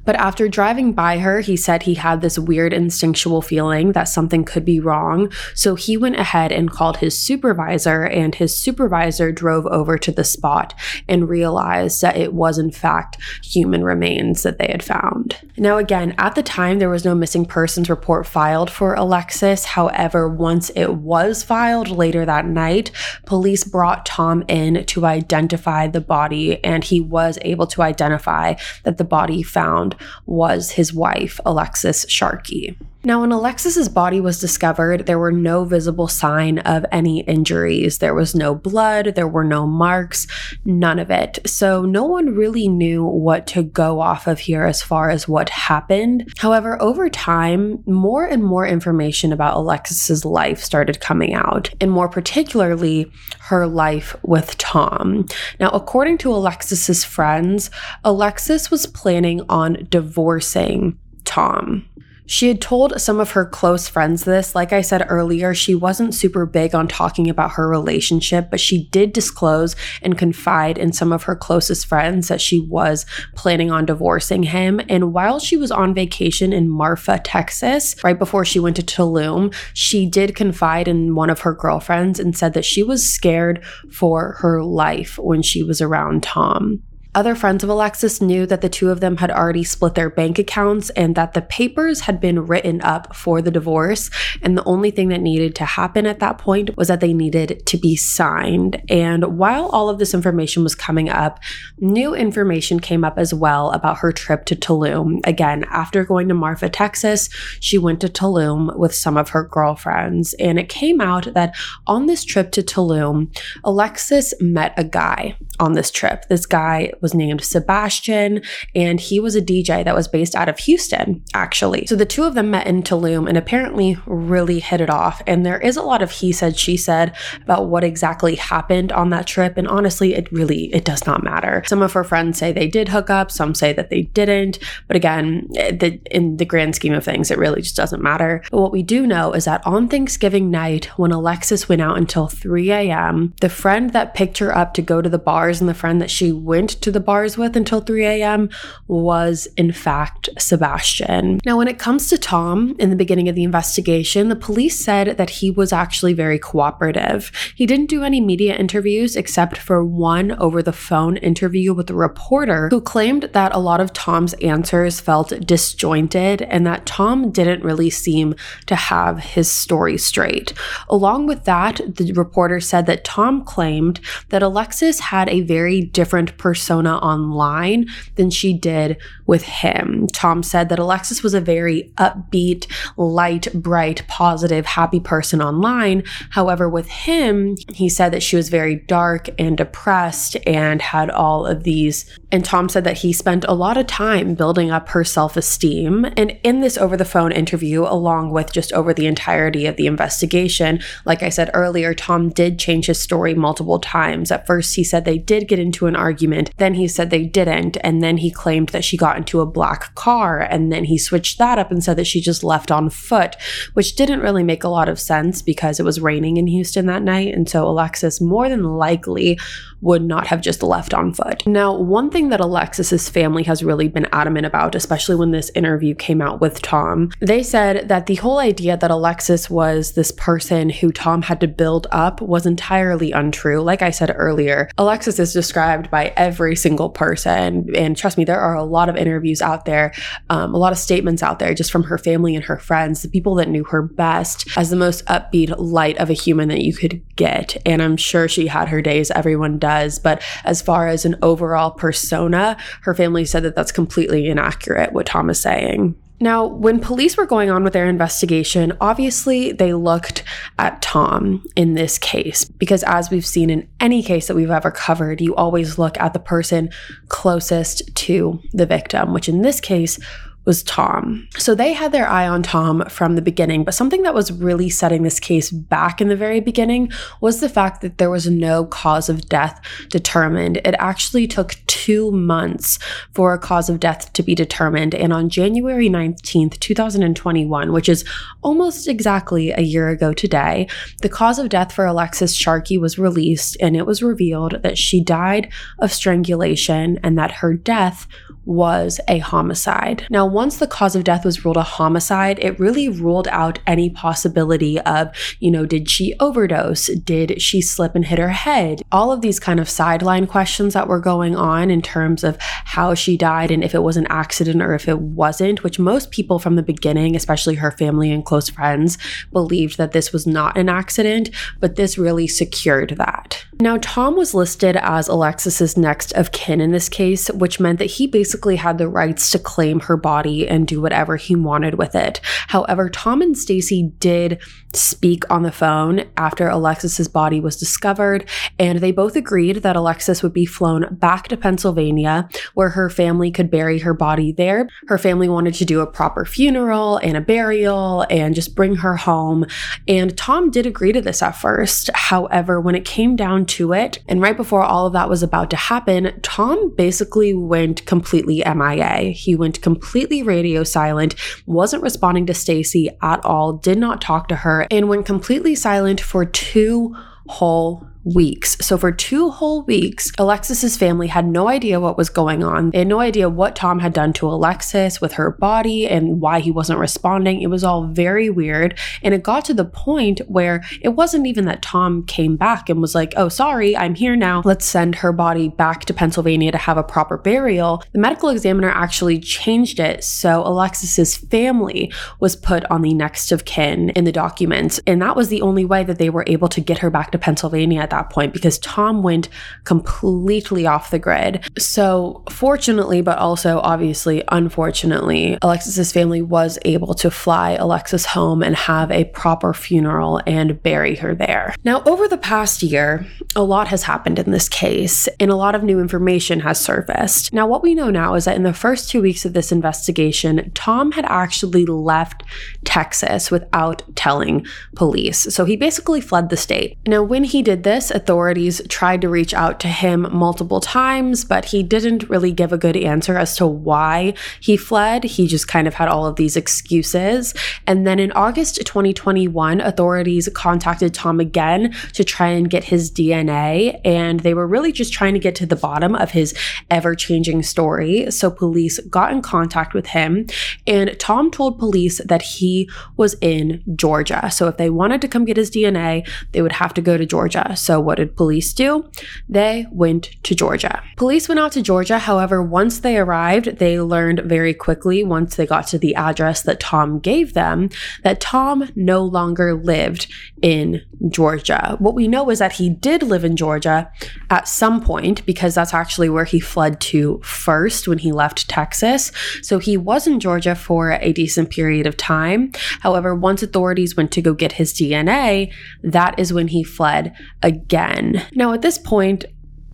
But 0.03 0.15
after 0.15 0.47
driving 0.47 0.93
by 0.93 1.19
her, 1.19 1.41
he 1.41 1.55
said 1.55 1.74
he 1.83 1.95
had 1.95 2.21
this 2.21 2.39
weird 2.39 2.73
instinctual 2.73 3.41
feeling 3.41 3.91
that 3.93 4.05
something 4.05 4.43
could 4.43 4.65
be 4.65 4.79
wrong. 4.79 5.31
So 5.53 5.75
he 5.75 5.97
went 5.97 6.17
ahead 6.17 6.51
and 6.51 6.71
called 6.71 6.97
his 6.97 7.17
supervisor, 7.17 8.03
and 8.03 8.35
his 8.35 8.57
supervisor 8.57 9.31
drove 9.31 9.65
over 9.67 9.97
to 9.97 10.11
the 10.11 10.23
spot 10.23 10.73
and 11.07 11.29
realized 11.29 12.01
that 12.01 12.17
it 12.17 12.33
was, 12.33 12.57
in 12.57 12.71
fact, 12.71 13.17
human 13.43 13.83
remains 13.83 14.43
that 14.43 14.57
they 14.57 14.67
had 14.67 14.83
found. 14.83 15.37
Now, 15.57 15.77
again, 15.77 16.15
at 16.17 16.35
the 16.35 16.43
time, 16.43 16.79
there 16.79 16.89
was 16.89 17.05
no 17.05 17.15
missing 17.15 17.45
persons 17.45 17.89
report 17.89 18.25
filed 18.25 18.69
for 18.69 18.93
Alexis. 18.93 19.65
However, 19.65 20.27
once 20.27 20.69
it 20.75 20.95
was 20.95 21.43
filed 21.43 21.89
later 21.89 22.25
that 22.25 22.45
night, 22.45 22.91
police 23.25 23.63
brought 23.63 24.05
Tom 24.05 24.43
in 24.47 24.85
to 24.85 25.05
identify 25.05 25.87
the 25.87 26.01
body, 26.01 26.63
and 26.63 26.83
he 26.83 26.99
was 27.01 27.37
able 27.41 27.67
to 27.67 27.81
identify 27.81 28.55
that 28.83 28.97
the 28.97 29.03
body 29.03 29.43
found 29.43 29.95
was 30.25 30.71
his 30.71 30.93
wife, 30.93 31.39
Alexis 31.45 31.64
Sharkey. 32.09 32.77
Now, 33.05 33.21
when 33.21 33.31
Alexis's 33.31 33.87
body 33.87 34.19
was 34.19 34.39
discovered, 34.39 35.05
there 35.05 35.19
were 35.19 35.31
no 35.31 35.63
visible 35.63 36.07
sign 36.07 36.57
of 36.59 36.87
any 36.91 37.19
injuries. 37.21 37.99
There 37.99 38.15
was 38.15 38.33
no 38.33 38.55
blood, 38.55 39.13
there 39.13 39.27
were 39.27 39.43
no 39.43 39.67
marks, 39.67 40.25
none 40.65 40.97
of 40.97 41.11
it. 41.11 41.37
So 41.45 41.83
no 41.83 42.03
one 42.05 42.33
really 42.33 42.67
knew 42.67 43.05
what 43.05 43.45
to 43.47 43.61
go 43.61 44.01
off 44.01 44.25
of 44.25 44.39
here 44.39 44.63
as 44.63 44.81
far 44.81 45.11
as 45.11 45.27
what 45.27 45.51
happened. 45.51 46.33
However, 46.39 46.81
over 46.81 47.07
time, 47.07 47.83
more 47.85 48.25
and 48.25 48.43
more 48.43 48.65
information 48.65 49.31
about 49.31 49.55
Alexis's 49.55 50.25
life 50.25 50.63
started 50.63 50.99
coming 50.99 51.35
out, 51.35 51.69
and 51.79 51.91
more 51.91 52.09
particularly 52.09 53.11
her 53.41 53.67
life 53.67 54.15
with 54.23 54.57
Tom. 54.57 55.27
Now, 55.59 55.69
according 55.69 56.17
to 56.19 56.33
Alexis's 56.33 57.03
friends, 57.03 57.69
Alexis 58.03 58.71
was 58.71 58.87
planning 58.87 59.41
on 59.47 59.85
divorcing 59.91 60.97
Tom. 61.25 61.85
She 62.27 62.47
had 62.47 62.59
told 62.59 62.99
some 62.99 63.19
of 63.19 63.31
her 63.31 63.45
close 63.45 63.87
friends 63.87 64.23
this. 64.23 64.55
Like 64.55 64.73
I 64.73 64.81
said 64.81 65.05
earlier, 65.09 65.53
she 65.53 65.75
wasn't 65.75 66.15
super 66.15 66.45
big 66.47 66.73
on 66.73 66.87
talking 66.87 67.29
about 67.29 67.51
her 67.51 67.69
relationship, 67.69 68.49
but 68.49 68.59
she 68.59 68.87
did 68.87 69.13
disclose 69.13 69.75
and 70.01 70.17
confide 70.17 70.77
in 70.77 70.91
some 70.91 71.13
of 71.13 71.23
her 71.23 71.35
closest 71.35 71.85
friends 71.85 72.27
that 72.29 72.41
she 72.41 72.59
was 72.59 73.05
planning 73.35 73.69
on 73.69 73.85
divorcing 73.85 74.43
him. 74.43 74.81
And 74.89 75.13
while 75.13 75.39
she 75.39 75.55
was 75.55 75.71
on 75.71 75.93
vacation 75.93 76.51
in 76.51 76.67
Marfa, 76.67 77.21
Texas, 77.23 77.95
right 78.03 78.17
before 78.17 78.43
she 78.43 78.59
went 78.59 78.75
to 78.77 78.83
Tulum, 78.83 79.53
she 79.75 80.09
did 80.09 80.35
confide 80.35 80.87
in 80.87 81.13
one 81.13 81.29
of 81.29 81.41
her 81.41 81.53
girlfriends 81.53 82.19
and 82.19 82.35
said 82.35 82.53
that 82.53 82.65
she 82.65 82.81
was 82.81 83.07
scared 83.07 83.63
for 83.91 84.37
her 84.39 84.63
life 84.63 85.19
when 85.19 85.43
she 85.43 85.61
was 85.61 85.79
around 85.79 86.23
Tom. 86.23 86.81
Other 87.15 87.33
friends 87.33 87.63
of 87.63 87.69
Alexis 87.69 88.19
knew 88.21 88.45
that 88.45 88.59
the 88.59 88.67
two 88.67 88.89
of 88.89 88.99
them 88.99 89.15
had 89.15 89.31
already 89.31 89.63
split 89.63 89.95
their 89.95 90.09
bank 90.09 90.37
accounts 90.37 90.89
and 90.91 91.15
that 91.15 91.33
the 91.33 91.41
papers 91.41 92.01
had 92.01 92.19
been 92.19 92.45
written 92.45 92.81
up 92.81 93.15
for 93.15 93.41
the 93.41 93.49
divorce. 93.49 94.09
And 94.41 94.57
the 94.57 94.63
only 94.65 94.91
thing 94.91 95.07
that 95.09 95.21
needed 95.21 95.55
to 95.55 95.65
happen 95.65 96.05
at 96.05 96.19
that 96.19 96.37
point 96.37 96.75
was 96.75 96.89
that 96.89 96.99
they 96.99 97.13
needed 97.13 97.65
to 97.67 97.77
be 97.77 97.95
signed. 97.95 98.81
And 98.89 99.37
while 99.37 99.67
all 99.67 99.87
of 99.87 99.97
this 99.97 100.13
information 100.13 100.61
was 100.61 100.75
coming 100.75 101.07
up, 101.07 101.39
new 101.79 102.13
information 102.13 102.81
came 102.81 103.05
up 103.05 103.17
as 103.17 103.33
well 103.33 103.71
about 103.71 103.99
her 103.99 104.11
trip 104.11 104.43
to 104.47 104.55
Tulum. 104.57 105.21
Again, 105.25 105.63
after 105.69 106.03
going 106.03 106.27
to 106.27 106.33
Marfa, 106.33 106.67
Texas, 106.67 107.29
she 107.61 107.77
went 107.77 108.01
to 108.01 108.09
Tulum 108.09 108.77
with 108.77 108.93
some 108.93 109.15
of 109.15 109.29
her 109.29 109.45
girlfriends. 109.45 110.33
And 110.33 110.59
it 110.59 110.67
came 110.67 110.99
out 110.99 111.33
that 111.33 111.55
on 111.87 112.07
this 112.07 112.25
trip 112.25 112.51
to 112.51 112.61
Tulum, 112.61 113.33
Alexis 113.63 114.33
met 114.41 114.73
a 114.75 114.83
guy 114.83 115.37
on 115.61 115.73
this 115.73 115.91
trip. 115.91 116.25
This 116.27 116.45
guy 116.45 116.91
was 117.05 117.13
named 117.13 117.43
Sebastian, 117.43 118.41
and 118.73 118.99
he 118.99 119.19
was 119.19 119.35
a 119.35 119.41
DJ 119.43 119.83
that 119.83 119.93
was 119.93 120.07
based 120.07 120.33
out 120.33 120.49
of 120.49 120.57
Houston, 120.57 121.23
actually. 121.35 121.85
So 121.85 121.95
the 121.95 122.03
two 122.03 122.23
of 122.23 122.33
them 122.33 122.49
met 122.49 122.65
in 122.65 122.81
Tulum 122.81 123.29
and 123.29 123.37
apparently 123.37 123.95
really 124.07 124.59
hit 124.59 124.81
it 124.81 124.89
off. 124.89 125.21
And 125.27 125.45
there 125.45 125.59
is 125.59 125.77
a 125.77 125.83
lot 125.83 126.01
of 126.01 126.09
he 126.09 126.31
said, 126.31 126.57
she 126.57 126.77
said 126.77 127.15
about 127.43 127.67
what 127.67 127.83
exactly 127.83 128.33
happened 128.33 128.91
on 128.91 129.11
that 129.11 129.27
trip. 129.27 129.55
And 129.55 129.67
honestly, 129.67 130.15
it 130.15 130.31
really 130.31 130.73
it 130.73 130.83
does 130.83 131.05
not 131.05 131.23
matter. 131.23 131.61
Some 131.67 131.83
of 131.83 131.93
her 131.93 132.03
friends 132.03 132.39
say 132.39 132.51
they 132.51 132.67
did 132.67 132.89
hook 132.89 133.11
up, 133.11 133.29
some 133.29 133.53
say 133.53 133.71
that 133.73 133.91
they 133.91 134.01
didn't. 134.01 134.57
But 134.87 134.97
again, 134.97 135.47
the, 135.51 135.99
in 136.09 136.37
the 136.37 136.45
grand 136.45 136.75
scheme 136.75 136.93
of 136.93 137.03
things, 137.03 137.29
it 137.29 137.37
really 137.37 137.61
just 137.61 137.75
doesn't 137.75 138.01
matter. 138.01 138.41
But 138.49 138.61
what 138.61 138.71
we 138.71 138.81
do 138.81 139.05
know 139.05 139.31
is 139.33 139.45
that 139.45 139.65
on 139.67 139.89
Thanksgiving 139.89 140.49
night, 140.49 140.85
when 140.97 141.11
Alexis 141.11 141.69
went 141.69 141.83
out 141.83 141.99
until 141.99 142.27
3 142.27 142.71
a.m., 142.71 143.35
the 143.41 143.49
friend 143.49 143.91
that 143.91 144.15
picked 144.15 144.39
her 144.39 144.57
up 144.57 144.73
to 144.73 144.81
go 144.81 145.03
to 145.03 145.09
the 145.09 145.19
bars 145.19 145.61
and 145.61 145.69
the 145.69 145.75
friend 145.75 146.01
that 146.01 146.09
she 146.09 146.31
went 146.31 146.69
to 146.81 146.94
the 146.95 146.99
bars 146.99 147.37
with 147.37 147.55
until 147.55 147.81
3 147.81 148.05
a.m. 148.05 148.49
was, 148.87 149.47
in 149.57 149.71
fact, 149.71 150.29
Sebastian. 150.39 151.39
Now, 151.45 151.57
when 151.57 151.67
it 151.67 151.77
comes 151.77 152.09
to 152.09 152.17
Tom, 152.17 152.75
in 152.79 152.89
the 152.89 152.95
beginning 152.95 153.29
of 153.29 153.35
the 153.35 153.43
investigation, 153.43 154.29
the 154.29 154.35
police 154.35 154.83
said 154.83 155.17
that 155.17 155.29
he 155.29 155.51
was 155.51 155.71
actually 155.71 156.13
very 156.13 156.39
cooperative. 156.39 157.31
He 157.55 157.65
didn't 157.65 157.87
do 157.87 158.03
any 158.03 158.21
media 158.21 158.55
interviews 158.55 159.15
except 159.15 159.57
for 159.57 159.83
one 159.83 160.31
over 160.33 160.63
the 160.63 160.73
phone 160.73 161.17
interview 161.17 161.73
with 161.73 161.89
a 161.89 161.95
reporter 161.95 162.69
who 162.69 162.79
claimed 162.79 163.23
that 163.33 163.53
a 163.53 163.59
lot 163.59 163.81
of 163.81 163.91
Tom's 163.91 164.33
answers 164.35 165.01
felt 165.01 165.45
disjointed 165.45 166.41
and 166.43 166.65
that 166.65 166.85
Tom 166.85 167.29
didn't 167.31 167.63
really 167.63 167.89
seem 167.89 168.35
to 168.67 168.75
have 168.75 169.19
his 169.19 169.51
story 169.51 169.97
straight. 169.97 170.53
Along 170.89 171.27
with 171.27 171.43
that, 171.43 171.81
the 171.97 172.13
reporter 172.13 172.61
said 172.61 172.85
that 172.85 173.03
Tom 173.03 173.43
claimed 173.43 173.99
that 174.29 174.41
Alexis 174.41 175.01
had 175.01 175.27
a 175.27 175.41
very 175.41 175.81
different 175.81 176.37
persona 176.37 176.84
online 176.93 177.87
than 178.15 178.29
she 178.29 178.53
did 178.53 178.97
with 179.27 179.43
him. 179.43 180.07
Tom 180.13 180.43
said 180.43 180.69
that 180.69 180.79
Alexis 180.79 181.23
was 181.23 181.33
a 181.33 181.41
very 181.41 181.91
upbeat, 181.97 182.67
light, 182.97 183.47
bright, 183.53 184.07
positive, 184.07 184.65
happy 184.65 184.99
person 184.99 185.41
online. 185.41 186.03
However, 186.31 186.69
with 186.69 186.87
him, 186.87 187.55
he 187.73 187.89
said 187.89 188.11
that 188.13 188.23
she 188.23 188.35
was 188.35 188.49
very 188.49 188.75
dark 188.75 189.29
and 189.39 189.57
depressed 189.57 190.37
and 190.45 190.81
had 190.81 191.09
all 191.09 191.45
of 191.45 191.63
these. 191.63 192.17
And 192.31 192.43
Tom 192.43 192.69
said 192.69 192.83
that 192.83 192.99
he 192.99 193.13
spent 193.13 193.45
a 193.47 193.53
lot 193.53 193.77
of 193.77 193.87
time 193.87 194.35
building 194.35 194.71
up 194.71 194.89
her 194.89 195.03
self 195.03 195.37
esteem. 195.37 196.05
And 196.17 196.37
in 196.43 196.61
this 196.61 196.77
over 196.77 196.97
the 196.97 197.05
phone 197.05 197.31
interview, 197.31 197.83
along 197.83 198.31
with 198.31 198.51
just 198.51 198.73
over 198.73 198.93
the 198.93 199.07
entirety 199.07 199.65
of 199.65 199.75
the 199.77 199.87
investigation, 199.87 200.79
like 201.05 201.23
I 201.23 201.29
said 201.29 201.49
earlier, 201.53 201.93
Tom 201.93 202.29
did 202.29 202.59
change 202.59 202.87
his 202.87 203.01
story 203.01 203.33
multiple 203.33 203.79
times. 203.79 204.31
At 204.31 204.45
first, 204.45 204.75
he 204.75 204.83
said 204.83 205.05
they 205.05 205.17
did 205.17 205.47
get 205.47 205.59
into 205.59 205.87
an 205.87 205.95
argument, 205.95 206.51
then 206.57 206.73
he 206.75 206.87
said 206.87 207.09
they 207.09 207.25
didn't, 207.25 207.77
and 207.81 208.03
then 208.03 208.17
he 208.17 208.31
claimed 208.31 208.69
that 208.69 208.83
she 208.83 208.97
got 208.97 209.14
got 209.15 209.19
into 209.19 209.41
a 209.41 209.45
black 209.45 209.95
car. 209.95 210.39
And 210.39 210.71
then 210.71 210.83
he 210.83 210.97
switched 210.97 211.37
that 211.37 211.57
up 211.57 211.71
and 211.71 211.83
said 211.83 211.97
that 211.97 212.07
she 212.07 212.21
just 212.21 212.43
left 212.43 212.71
on 212.71 212.89
foot, 212.89 213.35
which 213.73 213.95
didn't 213.95 214.19
really 214.19 214.43
make 214.43 214.63
a 214.63 214.69
lot 214.69 214.89
of 214.89 214.99
sense 214.99 215.41
because 215.41 215.79
it 215.79 215.85
was 215.85 216.01
raining 216.01 216.37
in 216.37 216.47
Houston 216.47 216.85
that 216.87 217.03
night. 217.03 217.33
And 217.33 217.49
so 217.49 217.65
Alexis 217.65 218.19
more 218.19 218.49
than 218.49 218.63
likely 218.63 219.39
would 219.85 220.03
not 220.03 220.25
have 220.27 220.41
just 220.41 220.63
left 220.63 220.93
on 220.93 221.13
foot. 221.13 221.45
Now, 221.45 221.73
one 221.77 222.09
thing 222.09 222.29
that 222.29 222.39
Alexis's 222.39 223.07
family 223.07 223.43
has 223.43 223.63
really 223.63 223.87
been 223.87 224.07
adamant 224.11 224.47
about, 224.47 224.73
especially 224.73 225.15
when 225.15 225.29
this 225.29 225.51
interview 225.53 225.93
came 225.93 226.23
out 226.23 226.41
with 226.41 226.61
Tom, 226.63 227.11
they 227.19 227.43
said 227.43 227.87
that 227.87 228.07
the 228.07 228.15
whole 228.15 228.39
idea 228.39 228.77
that 228.77 228.89
Alexis 228.89 229.47
was 229.47 229.91
this 229.91 230.11
person 230.11 230.71
who 230.71 230.91
Tom 230.91 231.21
had 231.21 231.39
to 231.39 231.47
build 231.47 231.85
up 231.91 232.19
was 232.19 232.47
entirely 232.47 233.11
untrue. 233.11 233.61
Like 233.61 233.83
I 233.83 233.91
said 233.91 234.11
earlier, 234.15 234.69
Alexis 234.79 235.19
is 235.19 235.33
described 235.33 235.91
by 235.91 236.13
every 236.17 236.55
single 236.55 236.89
person. 236.89 237.69
And 237.75 237.95
trust 237.95 238.17
me, 238.17 238.25
there 238.25 238.39
are 238.39 238.55
a 238.55 238.63
lot 238.63 238.89
of 238.89 238.97
interviews 238.97 239.39
out 239.39 239.65
there, 239.65 239.93
um, 240.31 240.55
a 240.55 240.57
lot 240.57 240.71
of 240.71 240.79
statements 240.79 241.21
out 241.21 241.37
there 241.37 241.53
just 241.53 241.71
from 241.71 241.83
her 241.83 241.99
family 241.99 242.35
and 242.35 242.45
her 242.45 242.57
friends, 242.57 243.03
the 243.03 243.07
people 243.07 243.35
that 243.35 243.49
knew 243.49 243.63
her 243.65 243.83
best 243.83 244.47
as 244.57 244.71
the 244.71 244.75
most 244.75 245.05
upbeat 245.05 245.53
light 245.59 245.97
of 245.99 246.09
a 246.09 246.13
human 246.13 246.49
that 246.49 246.61
you 246.61 246.73
could 246.73 247.03
get. 247.15 247.55
And 247.67 247.83
I'm 247.83 247.97
sure 247.97 248.27
she 248.27 248.47
had 248.47 248.69
her 248.69 248.81
days, 248.81 249.11
everyone 249.11 249.59
does. 249.59 249.74
But 249.99 250.21
as 250.43 250.61
far 250.61 250.87
as 250.87 251.05
an 251.05 251.15
overall 251.21 251.71
persona, 251.71 252.57
her 252.81 252.93
family 252.93 253.25
said 253.25 253.43
that 253.43 253.55
that's 253.55 253.71
completely 253.71 254.27
inaccurate, 254.27 254.93
what 254.93 255.05
Tom 255.05 255.29
is 255.29 255.39
saying. 255.39 255.95
Now, 256.21 256.45
when 256.45 256.79
police 256.79 257.17
were 257.17 257.25
going 257.25 257.49
on 257.49 257.65
with 257.65 257.73
their 257.73 257.89
investigation, 257.89 258.71
obviously 258.79 259.51
they 259.51 259.73
looked 259.73 260.23
at 260.57 260.81
Tom 260.81 261.45
in 261.57 261.73
this 261.73 261.97
case, 261.97 262.45
because 262.45 262.83
as 262.83 263.09
we've 263.09 263.25
seen 263.25 263.49
in 263.49 263.67
any 263.81 264.01
case 264.01 264.27
that 264.27 264.35
we've 264.35 264.49
ever 264.49 264.71
covered, 264.71 265.19
you 265.19 265.35
always 265.35 265.77
look 265.77 265.99
at 265.99 266.13
the 266.13 266.19
person 266.19 266.69
closest 267.09 267.93
to 267.95 268.39
the 268.53 268.65
victim, 268.65 269.13
which 269.13 269.27
in 269.27 269.41
this 269.41 269.59
case 269.59 269.99
was 270.45 270.63
Tom. 270.63 271.27
So 271.37 271.55
they 271.55 271.73
had 271.73 271.91
their 271.91 272.07
eye 272.07 272.27
on 272.27 272.43
Tom 272.43 272.83
from 272.89 273.15
the 273.15 273.21
beginning, 273.21 273.63
but 273.63 273.73
something 273.73 274.03
that 274.03 274.13
was 274.13 274.31
really 274.31 274.69
setting 274.69 275.03
this 275.03 275.19
case 275.19 275.51
back 275.51 275.99
in 275.99 276.07
the 276.07 276.15
very 276.15 276.39
beginning 276.39 276.91
was 277.19 277.39
the 277.39 277.49
fact 277.49 277.81
that 277.81 277.97
there 277.97 278.09
was 278.09 278.29
no 278.29 278.65
cause 278.65 279.09
of 279.09 279.27
death 279.27 279.59
determined. 279.89 280.57
It 280.57 280.75
actually 280.77 281.27
took 281.27 281.55
two 281.67 282.11
months 282.11 282.77
for 283.13 283.33
a 283.33 283.39
cause 283.39 283.69
of 283.69 283.79
death 283.79 284.13
to 284.13 284.23
be 284.23 284.35
determined. 284.35 284.93
And 284.93 285.11
on 285.11 285.29
January 285.29 285.89
19th, 285.89 286.59
2021, 286.59 287.71
which 287.71 287.89
is 287.89 288.05
almost 288.41 288.87
exactly 288.87 289.51
a 289.51 289.61
year 289.61 289.89
ago 289.89 290.13
today, 290.13 290.67
the 291.01 291.09
cause 291.09 291.39
of 291.39 291.49
death 291.49 291.73
for 291.73 291.85
Alexis 291.85 292.35
Sharkey 292.35 292.77
was 292.77 292.99
released 292.99 293.57
and 293.59 293.75
it 293.75 293.85
was 293.85 294.03
revealed 294.03 294.61
that 294.61 294.77
she 294.77 295.03
died 295.03 295.51
of 295.79 295.91
strangulation 295.91 296.99
and 297.03 297.17
that 297.17 297.31
her 297.31 297.53
death 297.53 298.07
was 298.45 298.99
a 299.07 299.17
homicide. 299.19 300.05
Now, 300.09 300.25
once 300.35 300.57
the 300.57 300.67
cause 300.67 300.97
of 300.97 301.05
death 301.05 301.23
was 301.23 301.45
ruled 301.45 301.55
a 301.55 301.63
homicide, 301.63 302.37
it 302.41 302.59
really 302.59 302.89
ruled 302.89 303.27
out 303.29 303.57
any 303.65 303.89
possibility 303.89 304.77
of, 304.81 305.09
you 305.39 305.49
know, 305.49 305.65
did 305.65 305.89
she 305.89 306.13
overdose? 306.19 306.87
Did 306.87 307.41
she 307.41 307.61
slip 307.61 307.95
and 307.95 308.05
hit 308.05 308.19
her 308.19 308.29
head? 308.29 308.81
All 308.91 309.13
of 309.13 309.21
these 309.21 309.39
kind 309.39 309.61
of 309.61 309.69
sideline 309.69 310.27
questions 310.27 310.73
that 310.73 310.89
were 310.89 310.99
going 310.99 311.37
on 311.37 311.71
in 311.71 311.81
terms 311.81 312.21
of 312.21 312.37
how 312.41 312.93
she 312.93 313.15
died 313.15 313.49
and 313.49 313.63
if 313.63 313.73
it 313.73 313.81
was 313.81 313.95
an 313.95 314.07
accident 314.07 314.61
or 314.61 314.73
if 314.73 314.89
it 314.89 314.99
wasn't, 314.99 315.63
which 315.63 315.79
most 315.79 316.11
people 316.11 316.37
from 316.37 316.57
the 316.57 316.63
beginning, 316.63 317.15
especially 317.15 317.55
her 317.55 317.71
family 317.71 318.11
and 318.11 318.25
close 318.25 318.49
friends, 318.49 318.97
believed 319.31 319.77
that 319.77 319.93
this 319.93 320.11
was 320.11 320.27
not 320.27 320.57
an 320.57 320.67
accident, 320.67 321.29
but 321.61 321.77
this 321.77 321.97
really 321.97 322.27
secured 322.27 322.89
that. 322.97 323.44
Now, 323.61 323.77
Tom 323.77 324.17
was 324.17 324.33
listed 324.33 324.75
as 324.75 325.07
Alexis's 325.07 325.77
next 325.77 326.11
of 326.11 326.33
kin 326.33 326.59
in 326.59 326.71
this 326.71 326.89
case, 326.89 327.29
which 327.29 327.59
meant 327.59 327.79
that 327.79 327.85
he 327.85 328.05
basically 328.05 328.57
had 328.57 328.77
the 328.77 328.89
rights 328.89 329.31
to 329.31 329.39
claim 329.39 329.79
her 329.81 329.95
body 329.95 330.45
and 330.45 330.67
do 330.67 330.81
whatever 330.81 331.15
he 331.15 331.35
wanted 331.37 331.75
with 331.75 331.95
it. 331.95 332.19
However, 332.47 332.89
Tom 332.89 333.21
and 333.21 333.37
Stacy 333.37 333.93
did 333.99 334.41
speak 334.73 335.23
on 335.31 335.43
the 335.43 335.53
phone 335.53 336.03
after 336.17 336.49
Alexis's 336.49 337.07
body 337.07 337.39
was 337.39 337.55
discovered, 337.55 338.29
and 338.59 338.79
they 338.79 338.91
both 338.91 339.15
agreed 339.15 339.57
that 339.57 339.77
Alexis 339.77 340.21
would 340.21 340.33
be 340.33 340.45
flown 340.45 340.87
back 340.91 341.29
to 341.29 341.37
Pennsylvania 341.37 342.27
where 342.55 342.69
her 342.69 342.89
family 342.89 343.31
could 343.31 343.49
bury 343.49 343.79
her 343.79 343.93
body 343.93 344.33
there. 344.33 344.67
Her 344.87 344.97
family 344.97 345.29
wanted 345.29 345.53
to 345.55 345.65
do 345.65 345.79
a 345.79 345.87
proper 345.87 346.25
funeral 346.25 346.97
and 346.97 347.15
a 347.15 347.21
burial 347.21 348.05
and 348.09 348.35
just 348.35 348.53
bring 348.53 348.75
her 348.77 348.97
home. 348.97 349.45
And 349.87 350.17
Tom 350.17 350.51
did 350.51 350.65
agree 350.65 350.91
to 350.91 351.01
this 351.01 351.21
at 351.21 351.37
first. 351.37 351.89
However, 351.93 352.59
when 352.59 352.75
it 352.75 352.83
came 352.83 353.15
down 353.15 353.44
to 353.45 353.73
it, 353.73 354.03
and 354.07 354.21
right 354.21 354.35
before 354.35 354.61
all 354.61 354.85
of 354.85 354.93
that 354.93 355.09
was 355.09 355.23
about 355.23 355.49
to 355.51 355.55
happen, 355.55 356.19
Tom 356.21 356.73
basically 356.75 357.33
went 357.33 357.85
completely 357.85 358.43
MIA. 358.45 359.11
He 359.11 359.35
went 359.35 359.61
completely 359.61 360.23
radio 360.23 360.63
silent, 360.63 361.15
wasn't 361.45 361.83
responding 361.83 362.25
to 362.27 362.33
Stacy 362.33 362.89
at 363.01 363.23
all, 363.23 363.53
did 363.53 363.77
not 363.77 364.01
talk 364.01 364.27
to 364.29 364.37
her, 364.37 364.67
and 364.69 364.89
went 364.89 365.05
completely 365.05 365.55
silent 365.55 366.01
for 366.01 366.25
two 366.25 366.95
whole 367.27 367.87
weeks. 368.05 368.55
So 368.61 368.77
for 368.77 368.91
two 368.91 369.31
whole 369.31 369.63
weeks, 369.63 370.11
Alexis's 370.19 370.77
family 370.77 371.07
had 371.07 371.25
no 371.25 371.47
idea 371.47 371.79
what 371.79 371.97
was 371.97 372.09
going 372.09 372.43
on. 372.43 372.69
They 372.69 372.79
had 372.79 372.87
no 372.87 372.99
idea 372.99 373.29
what 373.29 373.55
Tom 373.55 373.79
had 373.79 373.93
done 373.93 374.13
to 374.13 374.27
Alexis 374.27 375.01
with 375.01 375.13
her 375.13 375.31
body 375.31 375.87
and 375.87 376.21
why 376.21 376.39
he 376.39 376.51
wasn't 376.51 376.79
responding. 376.79 377.41
It 377.41 377.49
was 377.49 377.63
all 377.63 377.87
very 377.87 378.29
weird. 378.29 378.77
And 379.01 379.13
it 379.13 379.23
got 379.23 379.43
to 379.45 379.53
the 379.53 379.65
point 379.65 380.21
where 380.27 380.63
it 380.81 380.89
wasn't 380.89 381.25
even 381.25 381.45
that 381.45 381.63
Tom 381.63 382.05
came 382.05 382.35
back 382.35 382.69
and 382.69 382.79
was 382.79 382.93
like, 382.93 383.13
oh, 383.17 383.27
sorry, 383.27 383.75
I'm 383.75 383.95
here 383.95 384.15
now. 384.15 384.43
Let's 384.45 384.65
send 384.65 384.95
her 384.95 385.11
body 385.11 385.49
back 385.49 385.85
to 385.85 385.93
Pennsylvania 385.93 386.51
to 386.51 386.57
have 386.57 386.77
a 386.77 386.83
proper 386.83 387.17
burial. 387.17 387.83
The 387.91 387.99
medical 387.99 388.29
examiner 388.29 388.69
actually 388.69 389.19
changed 389.19 389.79
it. 389.79 390.03
So 390.03 390.45
Alexis's 390.45 391.17
family 391.17 391.91
was 392.19 392.35
put 392.35 392.63
on 392.65 392.83
the 392.83 392.93
next 392.93 393.31
of 393.31 393.45
kin 393.45 393.89
in 393.91 394.03
the 394.03 394.11
documents. 394.11 394.79
And 394.85 395.01
that 395.01 395.15
was 395.15 395.29
the 395.29 395.41
only 395.41 395.65
way 395.65 395.83
that 395.83 395.97
they 395.97 396.11
were 396.11 396.25
able 396.27 396.49
to 396.49 396.61
get 396.61 396.79
her 396.79 396.91
back 396.91 397.11
to 397.11 397.17
Pennsylvania 397.17 397.87
that 397.95 398.09
point 398.09 398.33
because 398.33 398.59
Tom 398.59 399.03
went 399.03 399.29
completely 399.63 400.65
off 400.65 400.91
the 400.91 400.99
grid. 400.99 401.47
So, 401.57 402.23
fortunately, 402.29 403.01
but 403.01 403.17
also 403.17 403.59
obviously 403.59 404.23
unfortunately, 404.31 405.37
Alexis's 405.41 405.91
family 405.91 406.21
was 406.21 406.59
able 406.65 406.93
to 406.95 407.09
fly 407.09 407.51
Alexis 407.51 408.05
home 408.05 408.43
and 408.43 408.55
have 408.55 408.91
a 408.91 409.05
proper 409.05 409.53
funeral 409.53 410.21
and 410.27 410.61
bury 410.61 410.95
her 410.95 411.15
there. 411.15 411.55
Now, 411.63 411.83
over 411.85 412.07
the 412.07 412.17
past 412.17 412.63
year, 412.63 413.05
a 413.35 413.43
lot 413.43 413.67
has 413.69 413.83
happened 413.83 414.19
in 414.19 414.31
this 414.31 414.49
case 414.49 415.07
and 415.19 415.31
a 415.31 415.35
lot 415.35 415.55
of 415.55 415.63
new 415.63 415.79
information 415.79 416.39
has 416.41 416.59
surfaced. 416.59 417.33
Now, 417.33 417.47
what 417.47 417.63
we 417.63 417.75
know 417.75 417.89
now 417.89 418.15
is 418.15 418.25
that 418.25 418.35
in 418.35 418.43
the 418.43 418.53
first 418.53 418.89
two 418.89 419.01
weeks 419.01 419.25
of 419.25 419.33
this 419.33 419.51
investigation, 419.51 420.51
Tom 420.53 420.91
had 420.91 421.05
actually 421.05 421.65
left 421.65 422.23
Texas 422.63 423.31
without 423.31 423.83
telling 423.95 424.45
police. 424.75 425.33
So 425.33 425.45
he 425.45 425.55
basically 425.55 426.01
fled 426.01 426.29
the 426.29 426.37
state. 426.37 426.77
Now, 426.85 427.03
when 427.03 427.23
he 427.23 427.41
did 427.41 427.63
this, 427.63 427.84
this, 427.85 427.95
authorities 427.95 428.61
tried 428.69 429.01
to 429.01 429.09
reach 429.09 429.33
out 429.33 429.59
to 429.59 429.67
him 429.67 430.07
multiple 430.11 430.59
times, 430.59 431.23
but 431.25 431.45
he 431.45 431.61
didn't 431.63 432.09
really 432.09 432.31
give 432.31 432.51
a 432.51 432.57
good 432.57 432.77
answer 432.77 433.17
as 433.17 433.35
to 433.37 433.45
why 433.45 434.13
he 434.39 434.57
fled. 434.57 435.03
He 435.03 435.27
just 435.27 435.47
kind 435.47 435.67
of 435.67 435.75
had 435.75 435.87
all 435.87 436.05
of 436.05 436.15
these 436.15 436.35
excuses. 436.35 437.33
And 437.67 437.85
then 437.85 437.99
in 437.99 438.11
August 438.13 438.55
2021, 438.65 439.61
authorities 439.61 440.29
contacted 440.33 440.93
Tom 440.93 441.19
again 441.19 441.73
to 441.93 442.03
try 442.03 442.27
and 442.27 442.49
get 442.49 442.65
his 442.65 442.91
DNA, 442.91 443.79
and 443.85 444.21
they 444.21 444.33
were 444.33 444.47
really 444.47 444.71
just 444.71 444.93
trying 444.93 445.13
to 445.13 445.19
get 445.19 445.35
to 445.35 445.45
the 445.45 445.55
bottom 445.55 445.95
of 445.95 446.11
his 446.11 446.33
ever 446.71 446.95
changing 446.95 447.43
story. 447.43 448.09
So 448.11 448.31
police 448.31 448.79
got 448.89 449.11
in 449.11 449.21
contact 449.21 449.73
with 449.73 449.87
him, 449.87 450.27
and 450.65 450.97
Tom 450.99 451.31
told 451.31 451.59
police 451.59 452.01
that 452.05 452.21
he 452.21 452.69
was 452.97 453.15
in 453.21 453.63
Georgia. 453.75 454.29
So 454.31 454.47
if 454.47 454.57
they 454.57 454.69
wanted 454.69 455.01
to 455.01 455.07
come 455.07 455.25
get 455.25 455.37
his 455.37 455.51
DNA, 455.51 456.07
they 456.31 456.41
would 456.41 456.53
have 456.53 456.73
to 456.75 456.81
go 456.81 456.97
to 456.97 457.05
Georgia. 457.05 457.55
So, 457.55 457.74
what 457.79 457.95
did 457.95 458.15
police 458.15 458.53
do? 458.53 458.89
They 459.27 459.65
went 459.71 460.11
to 460.23 460.35
Georgia. 460.35 460.83
Police 460.97 461.27
went 461.27 461.39
out 461.39 461.51
to 461.53 461.61
Georgia. 461.61 461.99
However, 461.99 462.41
once 462.41 462.79
they 462.79 462.97
arrived, 462.97 463.57
they 463.57 463.79
learned 463.79 464.21
very 464.21 464.53
quickly, 464.53 465.03
once 465.03 465.35
they 465.35 465.45
got 465.45 465.67
to 465.67 465.77
the 465.77 465.95
address 465.95 466.41
that 466.43 466.59
Tom 466.59 466.99
gave 466.99 467.33
them, 467.33 467.69
that 468.03 468.21
Tom 468.21 468.69
no 468.75 469.03
longer 469.03 469.53
lived 469.53 470.07
in 470.41 470.81
Georgia. 471.09 471.75
What 471.79 471.95
we 471.95 472.07
know 472.07 472.29
is 472.29 472.39
that 472.39 472.53
he 472.53 472.69
did 472.69 473.03
live 473.03 473.23
in 473.23 473.35
Georgia 473.35 473.91
at 474.29 474.47
some 474.47 474.81
point 474.81 475.25
because 475.25 475.55
that's 475.55 475.73
actually 475.73 476.09
where 476.09 476.25
he 476.25 476.39
fled 476.39 476.79
to 476.81 477.19
first 477.23 477.87
when 477.87 477.97
he 477.97 478.11
left 478.11 478.49
Texas. 478.49 479.11
So 479.41 479.59
he 479.59 479.77
was 479.77 480.07
in 480.07 480.19
Georgia 480.19 480.55
for 480.55 480.91
a 480.91 481.13
decent 481.13 481.49
period 481.49 481.87
of 481.87 481.97
time. 481.97 482.51
However, 482.81 483.15
once 483.15 483.43
authorities 483.43 483.95
went 483.95 484.11
to 484.11 484.21
go 484.21 484.33
get 484.33 484.53
his 484.53 484.73
DNA, 484.73 485.51
that 485.83 486.17
is 486.19 486.33
when 486.33 486.47
he 486.49 486.63
fled 486.63 487.13
again 487.41 487.64
again. 487.65 488.25
Now, 488.33 488.53
at 488.53 488.61
this 488.61 488.77
point, 488.77 489.25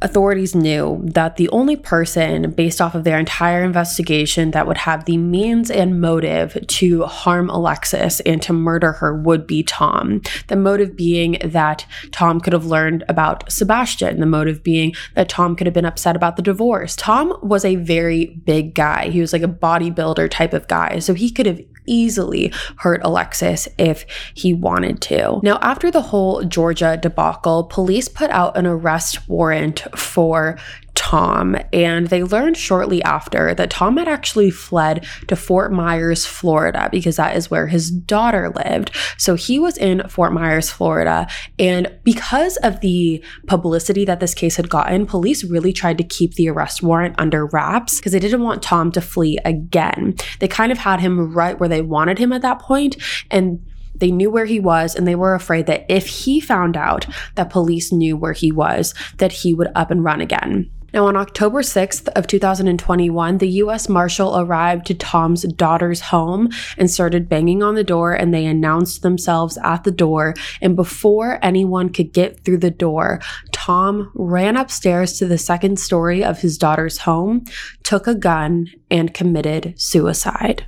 authorities 0.04 0.56
knew 0.56 1.00
that 1.04 1.36
the 1.36 1.48
only 1.50 1.76
person, 1.76 2.52
based 2.52 2.82
off 2.82 2.96
of 2.96 3.04
their 3.04 3.20
entire 3.20 3.64
investigation, 3.64 4.52
that 4.52 4.66
would 4.66 4.78
have 4.78 5.06
the 5.06 5.18
means 5.18 5.70
and 5.70 6.02
motive 6.02 6.58
to 6.68 7.04
harm 7.04 7.50
Alexis 7.50 8.20
and 8.22 8.42
to 8.42 8.54
murder 8.54 8.94
her 8.94 9.16
would 9.16 9.46
be 9.46 9.62
Tom. 9.62 10.22
The 10.48 10.56
motive 10.56 10.96
being 10.96 11.38
that 11.44 11.86
Tom 12.12 12.42
could 12.42 12.54
have 12.54 12.66
learned 12.66 13.04
about 13.10 13.52
Sebastian, 13.52 14.20
the 14.20 14.26
motive 14.26 14.64
being 14.64 14.94
that 15.14 15.30
Tom 15.30 15.56
could 15.56 15.68
have 15.68 15.74
been 15.74 15.86
upset 15.86 16.16
about 16.16 16.36
the 16.36 16.42
divorce. 16.42 16.96
Tom 16.96 17.38
was 17.44 17.64
a 17.64 17.76
very 17.76 18.42
big 18.46 18.74
guy, 18.74 19.10
he 19.10 19.22
was 19.22 19.34
like 19.34 19.44
a 19.44 19.48
bodybuilder 19.48 20.30
type 20.32 20.54
of 20.54 20.68
guy, 20.68 21.00
so 21.00 21.14
he 21.14 21.30
could 21.30 21.46
have 21.46 21.62
easily 21.86 22.54
hurt 22.78 23.02
Alexis 23.04 23.68
if 23.78 24.06
he 24.34 24.54
wanted 24.54 25.02
to. 25.02 25.40
Now, 25.44 25.58
after 25.62 25.92
the 25.92 26.02
whole 26.02 26.44
Georgia 26.44 26.98
debacle, 27.02 27.64
police 27.66 28.08
put 28.08 28.30
out 28.30 28.58
an 28.58 28.66
arrest 28.66 29.28
warrant 29.30 29.86
for 29.98 30.58
Tom, 30.94 31.58
and 31.74 32.08
they 32.08 32.24
learned 32.24 32.58
shortly 32.58 33.04
after 33.04 33.54
that 33.56 33.70
Tom 33.70 33.98
had 33.98 34.08
actually 34.08 34.50
fled 34.50 35.06
to 35.28 35.36
Fort 35.36 35.72
Myers, 35.72 36.26
Florida, 36.26 36.90
because 36.92 37.16
that 37.16 37.36
is 37.36 37.52
where 37.52 37.68
his 37.68 37.92
daughter 37.92 38.50
lived. 38.50 38.92
So 39.18 39.36
he 39.36 39.60
was 39.60 39.78
in 39.78 40.08
Fort 40.08 40.34
Myers, 40.34 40.70
Florida, 40.70 41.28
and 41.60 41.92
because 42.04 42.58
of 42.58 42.80
the 42.82 43.24
publicity 43.48 44.06
that 44.06 44.20
this 44.20 44.34
case 44.34 44.56
had 44.56 44.70
gotten, 44.70 45.06
police 45.06 45.44
really 45.44 45.74
tried 45.74 45.98
to 45.98 46.04
keep 46.04 46.36
the 46.36 46.50
arrest 46.50 46.84
warrant 46.84 47.16
under 47.18 47.46
wraps 47.46 47.98
because 47.98 48.12
they 48.12 48.20
didn't 48.20 48.44
want 48.44 48.64
Tom 48.64 48.92
to 48.92 49.02
flee 49.02 49.38
again. 49.46 50.16
They 50.40 50.48
kind 50.48 50.72
of 50.72 50.78
had 50.78 51.00
him 51.00 51.34
right 51.34 51.60
where 51.60 51.70
they 51.70 51.82
wanted 51.82 52.20
him 52.20 52.32
at 52.32 52.42
that 52.42 52.60
point, 52.60 52.98
and 53.30 53.66
they 53.96 54.12
knew 54.12 54.32
where 54.32 54.46
he 54.46 54.60
was 54.60 54.96
and 54.96 55.08
they 55.08 55.16
were 55.16 55.36
afraid 55.36 55.68
that 55.68 55.86
if 55.90 56.08
he 56.08 56.40
found 56.40 56.76
out 56.76 57.06
that 57.36 57.50
police 57.50 57.92
knew 57.92 58.18
where 58.18 58.34
he 58.34 58.52
was, 58.52 58.94
that 59.18 59.32
he 59.32 59.54
would 59.54 59.68
up 59.76 59.92
and 59.92 60.04
run 60.04 60.22
again. 60.22 60.70
Now, 60.94 61.08
on 61.08 61.16
October 61.16 61.62
6th 61.62 62.10
of 62.10 62.28
2021, 62.28 63.38
the 63.38 63.48
U.S. 63.48 63.88
Marshal 63.88 64.38
arrived 64.38 64.86
to 64.88 64.94
Tom's 64.94 65.44
daughter's 65.44 66.02
home 66.02 66.50
and 66.78 66.92
started 66.92 67.30
banging 67.30 67.64
on 67.64 67.76
the 67.76 67.84
door, 67.84 68.14
and 68.14 68.34
they 68.34 68.46
announced 68.46 69.02
themselves 69.02 69.58
at 69.64 69.84
the 69.86 69.92
door. 69.92 70.34
And 70.62 70.76
before 70.76 71.40
anyone 71.42 71.90
could 71.90 72.12
get 72.12 72.44
through 72.44 72.58
the 72.58 72.72
door, 72.72 73.22
Tom 73.54 74.12
ran 74.16 74.58
upstairs 74.58 75.18
to 75.20 75.26
the 75.26 75.38
second 75.38 75.80
story 75.80 76.24
of 76.24 76.42
his 76.42 76.58
daughter's 76.58 77.00
home, 77.00 77.46
took 77.84 78.08
a 78.08 78.16
gun, 78.16 78.68
and 78.90 79.14
committed 79.14 79.74
suicide. 79.78 80.66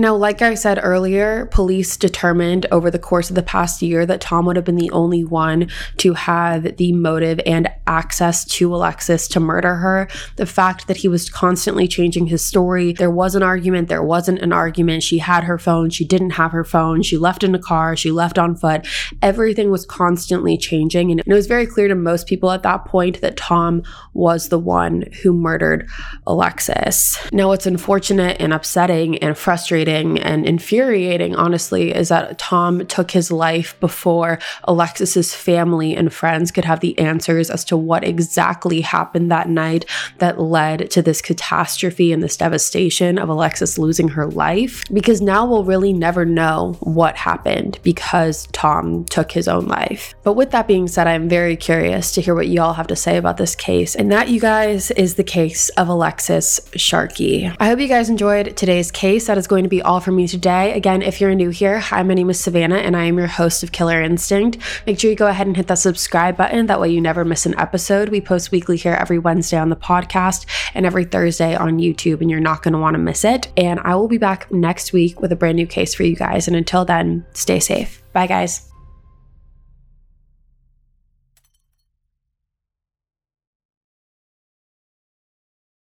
Now, 0.00 0.16
like 0.16 0.40
I 0.40 0.54
said 0.54 0.80
earlier, 0.82 1.44
police 1.44 1.98
determined 1.98 2.64
over 2.72 2.90
the 2.90 2.98
course 2.98 3.28
of 3.28 3.36
the 3.36 3.42
past 3.42 3.82
year 3.82 4.06
that 4.06 4.22
Tom 4.22 4.46
would 4.46 4.56
have 4.56 4.64
been 4.64 4.76
the 4.76 4.90
only 4.92 5.24
one 5.24 5.68
to 5.98 6.14
have 6.14 6.78
the 6.78 6.94
motive 6.94 7.38
and 7.44 7.68
access 7.86 8.46
to 8.46 8.74
Alexis 8.74 9.28
to 9.28 9.40
murder 9.40 9.74
her. 9.74 10.08
The 10.36 10.46
fact 10.46 10.86
that 10.86 10.96
he 10.96 11.08
was 11.08 11.28
constantly 11.28 11.86
changing 11.86 12.28
his 12.28 12.42
story, 12.42 12.94
there 12.94 13.10
was 13.10 13.34
an 13.34 13.42
argument, 13.42 13.88
there 13.88 14.02
wasn't 14.02 14.38
an 14.38 14.54
argument. 14.54 15.02
She 15.02 15.18
had 15.18 15.44
her 15.44 15.58
phone, 15.58 15.90
she 15.90 16.06
didn't 16.06 16.30
have 16.30 16.52
her 16.52 16.64
phone, 16.64 17.02
she 17.02 17.18
left 17.18 17.44
in 17.44 17.54
a 17.54 17.58
car, 17.58 17.94
she 17.94 18.10
left 18.10 18.38
on 18.38 18.56
foot. 18.56 18.86
Everything 19.20 19.70
was 19.70 19.84
constantly 19.84 20.56
changing. 20.56 21.10
And 21.10 21.20
it 21.20 21.28
was 21.28 21.46
very 21.46 21.66
clear 21.66 21.88
to 21.88 21.94
most 21.94 22.26
people 22.26 22.50
at 22.52 22.62
that 22.62 22.86
point 22.86 23.20
that 23.20 23.36
Tom 23.36 23.82
was 24.14 24.48
the 24.48 24.58
one 24.58 25.04
who 25.22 25.34
murdered 25.34 25.86
Alexis. 26.26 27.18
Now, 27.34 27.48
what's 27.48 27.66
unfortunate 27.66 28.38
and 28.40 28.54
upsetting 28.54 29.18
and 29.18 29.36
frustrating 29.36 29.89
frustrating 29.90 30.22
and 30.22 30.46
infuriating, 30.46 31.34
honestly, 31.36 31.94
is 31.94 32.08
that 32.08 32.38
Tom 32.38 32.86
took 32.86 33.10
his 33.10 33.30
life 33.30 33.78
before 33.80 34.38
Alexis's 34.64 35.34
family 35.34 35.94
and 35.94 36.12
friends 36.12 36.50
could 36.50 36.64
have 36.64 36.80
the 36.80 36.98
answers 36.98 37.50
as 37.50 37.64
to 37.64 37.76
what 37.76 38.04
exactly 38.04 38.80
happened 38.80 39.30
that 39.30 39.48
night 39.48 39.84
that 40.18 40.40
led 40.40 40.90
to 40.90 41.02
this 41.02 41.20
catastrophe 41.20 42.12
and 42.12 42.22
this 42.22 42.36
devastation 42.36 43.18
of 43.18 43.28
Alexis 43.28 43.78
losing 43.78 44.08
her 44.08 44.26
life. 44.26 44.84
Because 44.92 45.20
now 45.20 45.46
we'll 45.46 45.64
really 45.64 45.92
never 45.92 46.24
know 46.24 46.76
what 46.80 47.16
happened 47.16 47.78
because 47.82 48.46
Tom 48.52 49.04
took 49.06 49.32
his 49.32 49.48
own 49.48 49.66
life. 49.66 50.14
But 50.22 50.34
with 50.34 50.50
that 50.50 50.66
being 50.66 50.88
said, 50.88 51.06
I'm 51.06 51.28
very 51.28 51.56
curious 51.56 52.12
to 52.12 52.20
hear 52.20 52.34
what 52.34 52.48
y'all 52.48 52.74
have 52.74 52.86
to 52.88 52.96
say 52.96 53.16
about 53.16 53.36
this 53.36 53.54
case. 53.54 53.94
And 53.94 54.10
that, 54.12 54.28
you 54.28 54.40
guys, 54.40 54.90
is 54.92 55.14
the 55.14 55.24
case 55.24 55.68
of 55.70 55.88
Alexis 55.88 56.60
Sharkey. 56.76 57.50
I 57.58 57.66
hope 57.66 57.80
you 57.80 57.88
guys 57.88 58.08
enjoyed 58.08 58.56
today's 58.56 58.90
case. 58.90 59.26
That 59.26 59.38
is 59.38 59.46
going 59.46 59.64
to 59.70 59.76
be 59.76 59.82
all 59.82 60.00
from 60.00 60.16
me 60.16 60.26
today. 60.26 60.72
Again, 60.72 61.00
if 61.00 61.20
you're 61.20 61.34
new 61.34 61.50
here, 61.50 61.78
hi, 61.78 62.02
my 62.02 62.14
name 62.14 62.28
is 62.28 62.40
Savannah 62.40 62.78
and 62.78 62.96
I 62.96 63.04
am 63.04 63.16
your 63.16 63.28
host 63.28 63.62
of 63.62 63.70
Killer 63.70 64.02
Instinct. 64.02 64.58
Make 64.86 64.98
sure 64.98 65.10
you 65.10 65.16
go 65.16 65.28
ahead 65.28 65.46
and 65.46 65.56
hit 65.56 65.68
that 65.68 65.78
subscribe 65.78 66.36
button. 66.36 66.66
That 66.66 66.80
way 66.80 66.90
you 66.90 67.00
never 67.00 67.24
miss 67.24 67.46
an 67.46 67.58
episode. 67.58 68.08
We 68.08 68.20
post 68.20 68.50
weekly 68.50 68.76
here 68.76 68.94
every 68.94 69.18
Wednesday 69.18 69.58
on 69.58 69.70
the 69.70 69.76
podcast 69.76 70.46
and 70.74 70.84
every 70.84 71.04
Thursday 71.04 71.54
on 71.54 71.78
YouTube, 71.78 72.20
and 72.20 72.30
you're 72.30 72.40
not 72.40 72.62
going 72.62 72.72
to 72.72 72.80
want 72.80 72.94
to 72.94 72.98
miss 72.98 73.24
it. 73.24 73.52
And 73.56 73.78
I 73.80 73.94
will 73.94 74.08
be 74.08 74.18
back 74.18 74.50
next 74.50 74.92
week 74.92 75.20
with 75.20 75.30
a 75.30 75.36
brand 75.36 75.56
new 75.56 75.66
case 75.66 75.94
for 75.94 76.02
you 76.02 76.16
guys. 76.16 76.48
And 76.48 76.56
until 76.56 76.84
then, 76.84 77.24
stay 77.32 77.60
safe. 77.60 78.02
Bye, 78.12 78.26
guys. 78.26 78.69